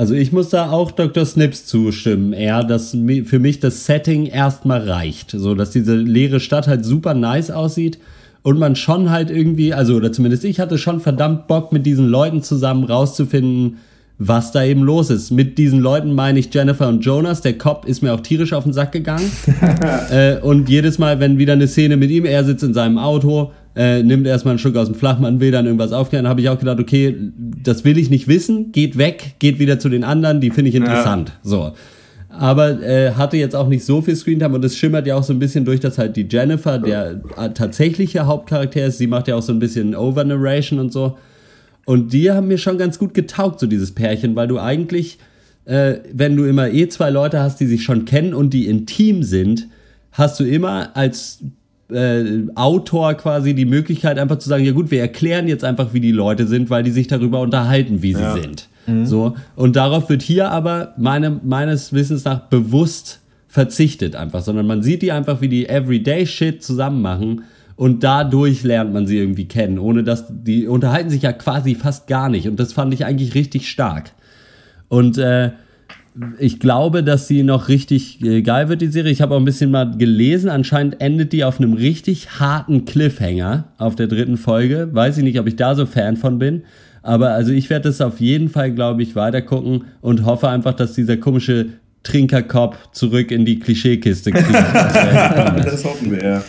[0.00, 1.26] Also ich muss da auch Dr.
[1.26, 5.32] Snips zustimmen, eher, dass für mich das Setting erstmal reicht.
[5.32, 7.98] So, dass diese leere Stadt halt super nice aussieht
[8.44, 12.06] und man schon halt irgendwie, also oder zumindest ich hatte schon verdammt Bock mit diesen
[12.06, 13.78] Leuten zusammen rauszufinden,
[14.18, 15.32] was da eben los ist.
[15.32, 17.40] Mit diesen Leuten meine ich Jennifer und Jonas.
[17.40, 19.28] Der Cop ist mir auch tierisch auf den Sack gegangen.
[20.12, 23.50] äh, und jedes Mal, wenn wieder eine Szene mit ihm, er sitzt in seinem Auto,
[23.78, 26.58] äh, nimmt erstmal ein Stück aus dem Flachmann, will dann irgendwas aufklären, habe ich auch
[26.58, 27.14] gedacht, okay,
[27.62, 30.74] das will ich nicht wissen, geht weg, geht wieder zu den anderen, die finde ich
[30.74, 31.32] interessant.
[31.44, 31.72] So.
[32.28, 35.32] Aber äh, hatte jetzt auch nicht so viel Screentime und es schimmert ja auch so
[35.32, 38.98] ein bisschen durch, dass halt die Jennifer der äh, tatsächliche Hauptcharakter ist.
[38.98, 41.16] Sie macht ja auch so ein bisschen Over-Narration und so.
[41.84, 45.18] Und die haben mir schon ganz gut getaugt, so dieses Pärchen, weil du eigentlich,
[45.66, 49.22] äh, wenn du immer eh zwei Leute hast, die sich schon kennen und die intim
[49.22, 49.68] sind,
[50.10, 51.44] hast du immer als
[51.92, 52.24] äh,
[52.54, 56.12] Autor quasi die Möglichkeit, einfach zu sagen, ja gut, wir erklären jetzt einfach, wie die
[56.12, 58.34] Leute sind, weil die sich darüber unterhalten, wie sie Ja.
[58.34, 58.68] sind.
[59.04, 59.34] So.
[59.54, 65.02] Und darauf wird hier aber meine, meines Wissens nach bewusst verzichtet einfach, sondern man sieht
[65.02, 67.42] die einfach, wie die Everyday Shit zusammen machen
[67.76, 72.06] und dadurch lernt man sie irgendwie kennen, ohne dass die unterhalten sich ja quasi fast
[72.06, 74.12] gar nicht und das fand ich eigentlich richtig stark.
[74.88, 75.50] Und äh,
[76.38, 79.12] ich glaube, dass sie noch richtig äh, geil wird, die Serie.
[79.12, 80.50] Ich habe auch ein bisschen mal gelesen.
[80.50, 84.88] Anscheinend endet die auf einem richtig harten Cliffhanger auf der dritten Folge.
[84.92, 86.62] Weiß ich nicht, ob ich da so Fan von bin.
[87.02, 90.94] Aber also ich werde das auf jeden Fall, glaube ich, weitergucken und hoffe einfach, dass
[90.94, 91.66] dieser komische
[92.02, 94.52] Trinkerkopf zurück in die Klischeekiste kriegt.
[94.52, 96.44] das hoffen wir, ja.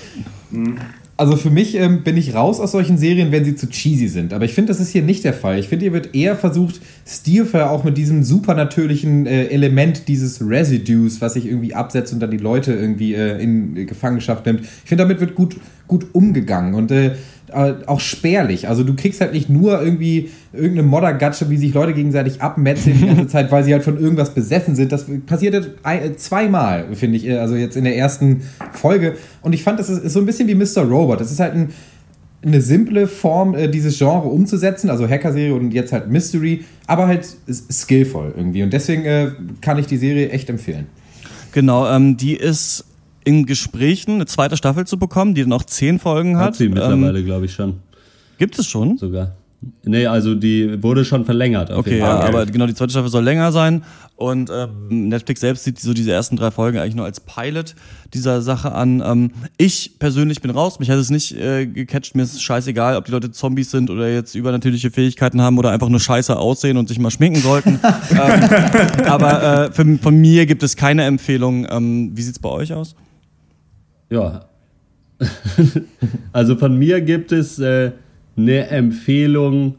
[1.20, 4.32] Also für mich ähm, bin ich raus aus solchen Serien, wenn sie zu cheesy sind.
[4.32, 5.60] Aber ich finde, das ist hier nicht der Fall.
[5.60, 11.20] Ich finde, hier wird eher versucht, stilvoll auch mit diesem supernatürlichen äh, Element dieses Residues,
[11.20, 14.62] was sich irgendwie absetzt und dann die Leute irgendwie äh, in Gefangenschaft nimmt.
[14.62, 15.58] Ich finde, damit wird gut,
[15.90, 17.16] gut umgegangen und äh,
[17.54, 18.68] auch spärlich.
[18.68, 23.08] Also du kriegst halt nicht nur irgendwie irgendeine Moddergatsche, wie sich Leute gegenseitig abmetzeln die
[23.08, 24.92] ganze Zeit, weil sie halt von irgendwas besessen sind.
[24.92, 28.42] Das passiert halt zweimal, finde ich, äh, also jetzt in der ersten
[28.74, 29.16] Folge.
[29.42, 30.84] Und ich fand, das ist, so ein bisschen wie Mr.
[30.84, 31.20] Robot.
[31.20, 31.70] Das ist halt ein,
[32.44, 37.28] eine simple Form, äh, dieses Genre umzusetzen, also Hacker-Serie und jetzt halt Mystery, aber halt
[37.50, 38.64] skillvoll irgendwie.
[38.64, 40.88] Und deswegen kann ich die Serie echt empfehlen.
[41.52, 42.86] Genau, ähm, die ist
[43.30, 46.48] in Gesprächen, eine zweite Staffel zu bekommen, die dann auch zehn Folgen hat.
[46.48, 47.76] Hat sie mittlerweile, Ähm, glaube ich, schon.
[48.40, 48.98] gibt es schon?
[48.98, 49.34] Sogar.
[49.84, 51.70] Nee, also die wurde schon verlängert.
[51.70, 53.84] Okay, ja, aber genau, die zweite Staffel soll länger sein.
[54.16, 57.76] Und ähm, Netflix selbst sieht so diese ersten drei Folgen eigentlich nur als Pilot
[58.14, 59.04] dieser Sache an.
[59.06, 62.16] Ähm, ich persönlich bin raus, mich hat es nicht äh, gecatcht.
[62.16, 65.72] Mir ist es scheißegal, ob die Leute Zombies sind oder jetzt übernatürliche Fähigkeiten haben oder
[65.72, 67.80] einfach nur scheiße aussehen und sich mal schminken sollten.
[68.12, 71.68] ähm, aber äh, für, von mir gibt es keine Empfehlung.
[71.70, 72.96] Ähm, wie sieht's bei euch aus?
[74.10, 74.46] Ja.
[76.34, 77.92] also von mir gibt es äh,
[78.38, 79.76] eine Empfehlung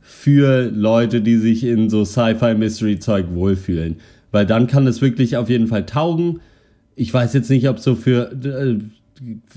[0.00, 3.96] für Leute, die sich in so Sci-Fi-Mystery-Zeug wohlfühlen.
[4.30, 6.40] Weil dann kann es wirklich auf jeden Fall taugen.
[6.94, 8.78] Ich weiß jetzt nicht, ob so für, äh,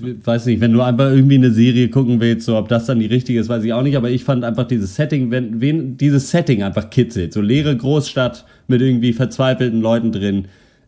[0.00, 3.06] weiß nicht, wenn du einfach irgendwie eine Serie gucken willst, so ob das dann die
[3.06, 3.96] richtige ist, weiß ich auch nicht.
[3.96, 8.44] Aber ich fand einfach dieses Setting, wenn, wenn dieses Setting einfach kitzelt, so leere Großstadt
[8.68, 10.46] mit irgendwie verzweifelten Leuten drin,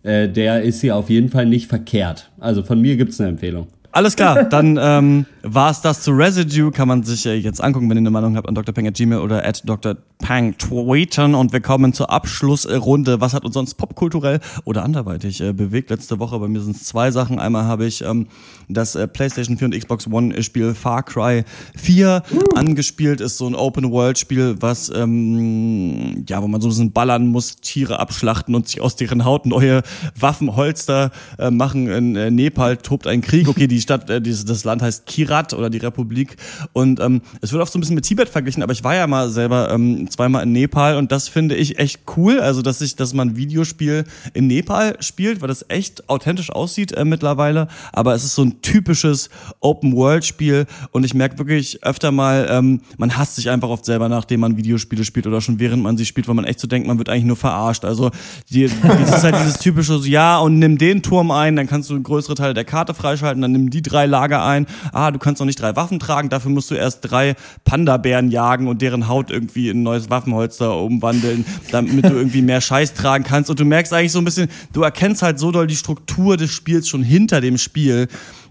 [0.08, 2.30] äh, der ist hier auf jeden Fall nicht verkehrt.
[2.40, 3.66] Also von mir gibt's eine Empfehlung.
[3.98, 6.70] Alles klar, dann ähm, war es das zu Residue.
[6.70, 9.64] Kann man sich äh, jetzt angucken, wenn ihr eine Meinung habt, an drpeng.gmail oder at
[9.66, 11.34] drpeng tweeten.
[11.34, 13.20] Und wir kommen zur Abschlussrunde.
[13.20, 15.90] Was hat uns sonst popkulturell oder anderweitig äh, bewegt?
[15.90, 17.40] Letzte Woche bei mir sind es zwei Sachen.
[17.40, 18.28] Einmal habe ich ähm,
[18.68, 21.42] das äh, PlayStation 4 und Xbox One Spiel Far Cry
[21.76, 22.22] 4
[22.54, 23.20] angespielt.
[23.20, 27.98] Ist so ein Open-World-Spiel, was, ähm, ja, wo man so ein bisschen ballern muss, Tiere
[27.98, 29.82] abschlachten und sich aus deren Haut neue
[30.14, 31.88] Waffenholster äh, machen.
[31.88, 33.48] In äh, Nepal tobt ein Krieg.
[33.48, 36.36] Okay, die Stadt, äh, dieses, das Land heißt Kirat oder die Republik.
[36.74, 39.06] Und ähm, es wird oft so ein bisschen mit Tibet verglichen, aber ich war ja
[39.06, 42.38] mal selber ähm, zweimal in Nepal und das finde ich echt cool.
[42.40, 47.06] Also, dass ich, dass man Videospiel in Nepal spielt, weil das echt authentisch aussieht äh,
[47.06, 47.68] mittlerweile.
[47.92, 49.30] Aber es ist so ein typisches
[49.60, 54.40] Open-World-Spiel und ich merke wirklich öfter mal, ähm, man hasst sich einfach oft selber, nachdem
[54.40, 56.98] man Videospiele spielt oder schon während man sie spielt, weil man echt so denkt, man
[56.98, 57.86] wird eigentlich nur verarscht.
[57.86, 58.10] Also,
[58.50, 61.88] die, das ist halt dieses typische, so, ja, und nimm den Turm ein, dann kannst
[61.88, 64.66] du größere Teile der Karte freischalten, dann nimm die drei Lager ein.
[64.92, 68.68] Ah, du kannst noch nicht drei Waffen tragen, dafür musst du erst drei Panda-Bären jagen
[68.68, 73.24] und deren Haut irgendwie in ein neues Waffenholster umwandeln, damit du irgendwie mehr Scheiß tragen
[73.24, 73.50] kannst.
[73.50, 76.50] Und du merkst eigentlich so ein bisschen, du erkennst halt so doll die Struktur des
[76.50, 78.08] Spiels schon hinter dem Spiel,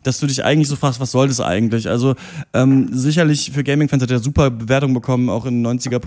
[0.07, 1.89] dass du dich eigentlich so fragst, was soll das eigentlich?
[1.89, 2.15] Also
[2.53, 5.97] ähm, sicherlich für Gaming-Fans hat er super Bewertung bekommen, auch in 90er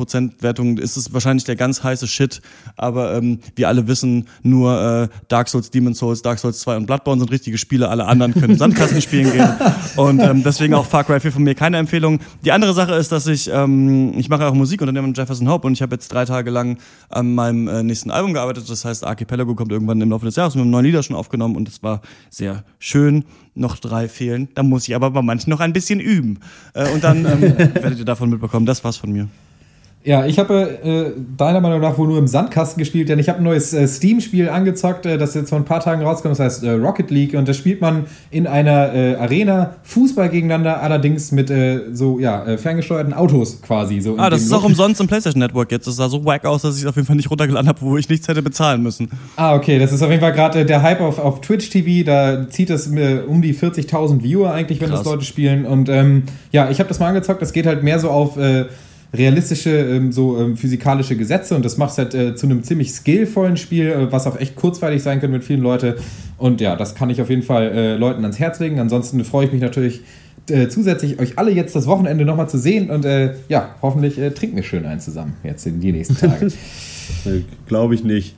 [0.41, 2.41] Wertungen ist es wahrscheinlich der ganz heiße Shit,
[2.77, 6.87] aber ähm, wir alle wissen, nur äh, Dark Souls, Demon Souls, Dark Souls 2 und
[6.87, 9.49] Bloodborne sind richtige Spiele, alle anderen können Sandkasten spielen gehen
[9.97, 12.21] und ähm, deswegen auch Far Cry 4 von mir keine Empfehlung.
[12.45, 15.67] Die andere Sache ist, dass ich, ähm, ich mache auch Musik unter dem Jefferson Hope
[15.67, 16.79] und ich habe jetzt drei Tage lang
[17.09, 20.55] an meinem äh, nächsten Album gearbeitet, das heißt Archipelago kommt irgendwann im Laufe des Jahres
[20.55, 23.25] mit einem neuen Lieder schon aufgenommen und es war sehr schön
[23.55, 24.49] noch drei fehlen.
[24.55, 26.41] Da muss ich aber bei manchen noch ein bisschen üben.
[26.75, 28.67] Äh, und dann ähm, werdet ihr davon mitbekommen.
[28.67, 29.29] Das war's von mir.
[30.03, 33.41] Ja, ich habe äh, deiner Meinung nach wohl nur im Sandkasten gespielt, denn ich habe
[33.41, 36.65] ein neues äh, Steam-Spiel angezockt, äh, das jetzt vor ein paar Tagen rauskommt, das heißt
[36.65, 41.51] äh, Rocket League und das spielt man in einer äh, Arena Fußball gegeneinander, allerdings mit
[41.51, 44.01] äh, so ja äh, ferngesteuerten Autos quasi.
[44.01, 45.87] So ah, das ist auch umsonst im PlayStation Network jetzt.
[45.87, 47.99] Das sah so wack aus, dass ich es auf jeden Fall nicht runtergeladen habe, wo
[47.99, 49.11] ich nichts hätte bezahlen müssen.
[49.37, 52.49] Ah, okay, das ist auf jeden Fall gerade der Hype auf, auf Twitch TV, da
[52.49, 55.01] zieht es um die 40.000 Viewer eigentlich, wenn Krass.
[55.01, 56.23] das Leute spielen und ähm,
[56.53, 58.39] ja, ich habe das mal angezockt, das geht halt mehr so auf
[59.13, 62.93] realistische ähm, so ähm, physikalische Gesetze und das macht es halt äh, zu einem ziemlich
[62.93, 65.95] skillvollen Spiel, äh, was auch echt kurzweilig sein könnte mit vielen Leuten.
[66.39, 68.79] Und ja, das kann ich auf jeden Fall äh, Leuten ans Herz legen.
[68.79, 70.03] Ansonsten freue ich mich natürlich
[70.49, 74.31] äh, zusätzlich, euch alle jetzt das Wochenende nochmal zu sehen und äh, ja, hoffentlich äh,
[74.31, 76.49] trinken wir schön einen zusammen jetzt in die nächsten Tage.
[77.67, 78.37] Glaube ich nicht.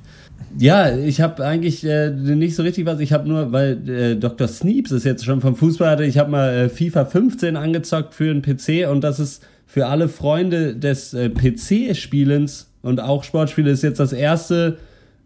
[0.59, 3.01] Ja, ich habe eigentlich äh, nicht so richtig was.
[3.01, 4.49] Ich habe nur, weil äh, Dr.
[4.49, 8.31] Sneeps ist jetzt schon vom Fußball hatte, ich habe mal äh, FIFA 15 angezockt für
[8.31, 9.43] einen PC und das ist
[9.73, 14.77] für alle Freunde des äh, PC-Spielens und auch Sportspiele ist jetzt das erste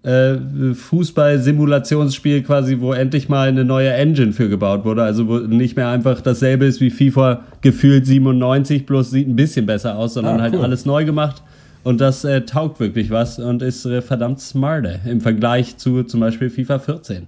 [0.04, 0.36] äh,
[0.72, 5.02] Fußball-Simulationsspiel quasi, wo endlich mal eine neue Engine für gebaut wurde.
[5.02, 9.66] Also wo nicht mehr einfach dasselbe ist wie FIFA gefühlt 97, bloß sieht ein bisschen
[9.66, 10.60] besser aus, sondern ah, halt cool.
[10.60, 11.42] halt alles neu gemacht.
[11.82, 16.20] Und das äh, taugt wirklich was und ist äh, verdammt smarte im Vergleich zu zum
[16.20, 17.26] Beispiel FIFA 14.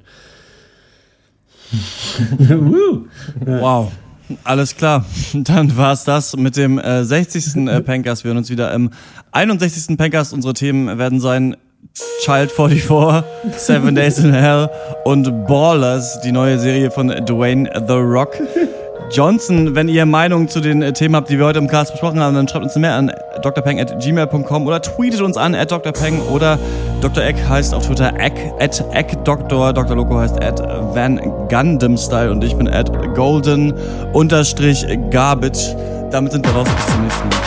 [3.44, 3.90] wow.
[4.44, 5.04] Alles klar,
[5.34, 7.68] dann war's das mit dem äh, 60.
[7.68, 8.24] Äh, Pencast.
[8.24, 8.90] Wir hören uns wieder im
[9.32, 9.96] 61.
[9.96, 10.32] Pencast.
[10.32, 11.56] Unsere Themen werden sein
[12.22, 13.24] Child 44,
[13.56, 14.68] Seven Days in Hell
[15.04, 18.36] und Ballers, die neue Serie von Dwayne The Rock
[19.10, 19.74] Johnson.
[19.74, 22.34] Wenn ihr Meinungen zu den äh, Themen habt, die wir heute im Cast besprochen haben,
[22.34, 26.58] dann schreibt uns mehr an drpeng.gmail.com oder tweetet uns an at drpeng oder
[27.00, 27.22] Dr.
[27.22, 29.96] Eck heißt auf Twitter Eck, at Eckdoktor, Dr.
[29.96, 33.74] Loco heißt at Van Gundam Style und ich bin at golden
[34.12, 35.76] unterstrich garbage.
[36.10, 36.68] Damit sind wir raus.
[36.68, 37.38] Bis zum nächsten Mal.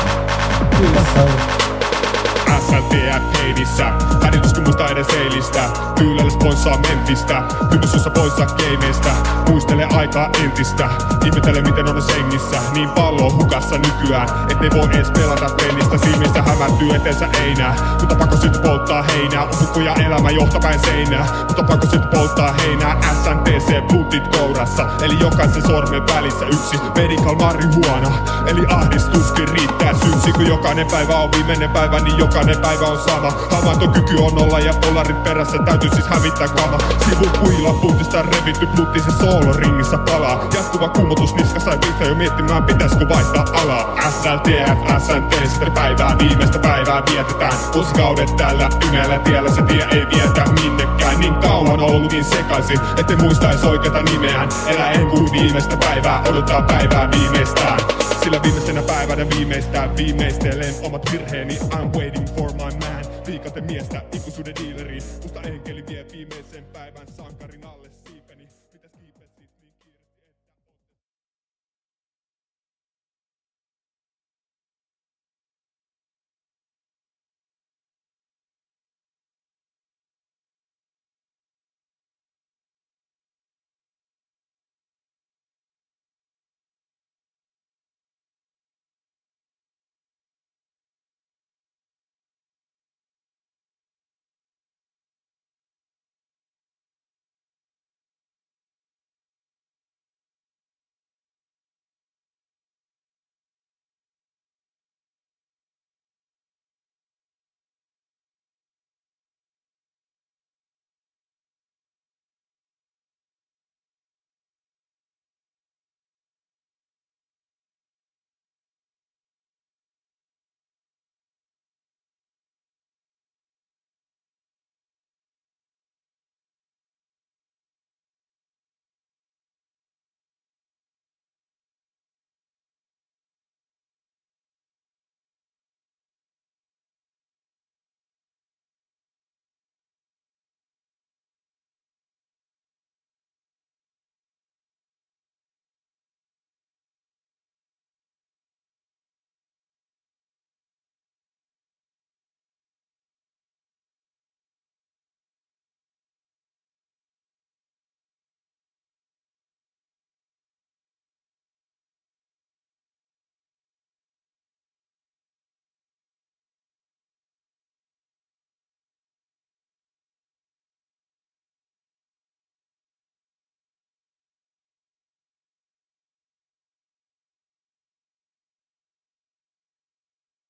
[2.71, 3.85] SLTR heidissä
[4.23, 5.63] Hädityskin muista edes eilistä.
[5.97, 9.09] Tyylällä sponssaa mentistä Kynnys poissa gameista.
[9.49, 10.89] Muistele aikaa entistä.
[11.25, 15.97] Ihmetele miten on sengissä Niin pallo hukassa nykyään Ettei voi edes pelata pennistä.
[15.97, 19.47] Silmissä hämärtyy eteensä ei nää Mutta pakko sit polttaa heinää.
[19.75, 21.25] On ja elämä johtapäin seinää.
[21.47, 22.97] Mutta pakko sit polttaa heinää.
[23.23, 24.87] SNTC puntit kourassa.
[25.01, 26.77] Eli jokaisen sormen välissä yksi.
[26.95, 28.11] Medical marihuana.
[28.47, 30.31] Eli ahdistuskin riittää syyksi.
[30.31, 33.31] Kun jokainen päivä on viimeinen päivä Niin jokainen päivä on sama.
[33.51, 36.77] Havaintokyky on olla ja polarin perässä täytyy siis hävittää kama.
[37.09, 40.47] Sivu kuila puntista revitty plutti se soolo ringissä palaa.
[40.53, 43.95] Jatkuva kummotus niska sai pitää jo miettimään pitäisikö vaihtaa alaa.
[44.09, 47.53] SLTF, SNT, sitten päivää viimeistä päivää vietetään.
[47.73, 51.19] Vuosikaudet tällä yhdellä tiellä se tie ei vietä minnekään.
[51.19, 54.49] Niin kauan ollut niin sekaisin, ettei muistais oikeata nimeään.
[54.67, 57.79] Elä en kuin viimeistä päivää, odottaa päivää viimeistään.
[58.23, 63.05] Sillä viimeisenä päivänä viimeistään viimeistelen omat virheeni I'm waiting for my man.
[63.27, 64.90] Viikaten miestä ikuisuuden diileriin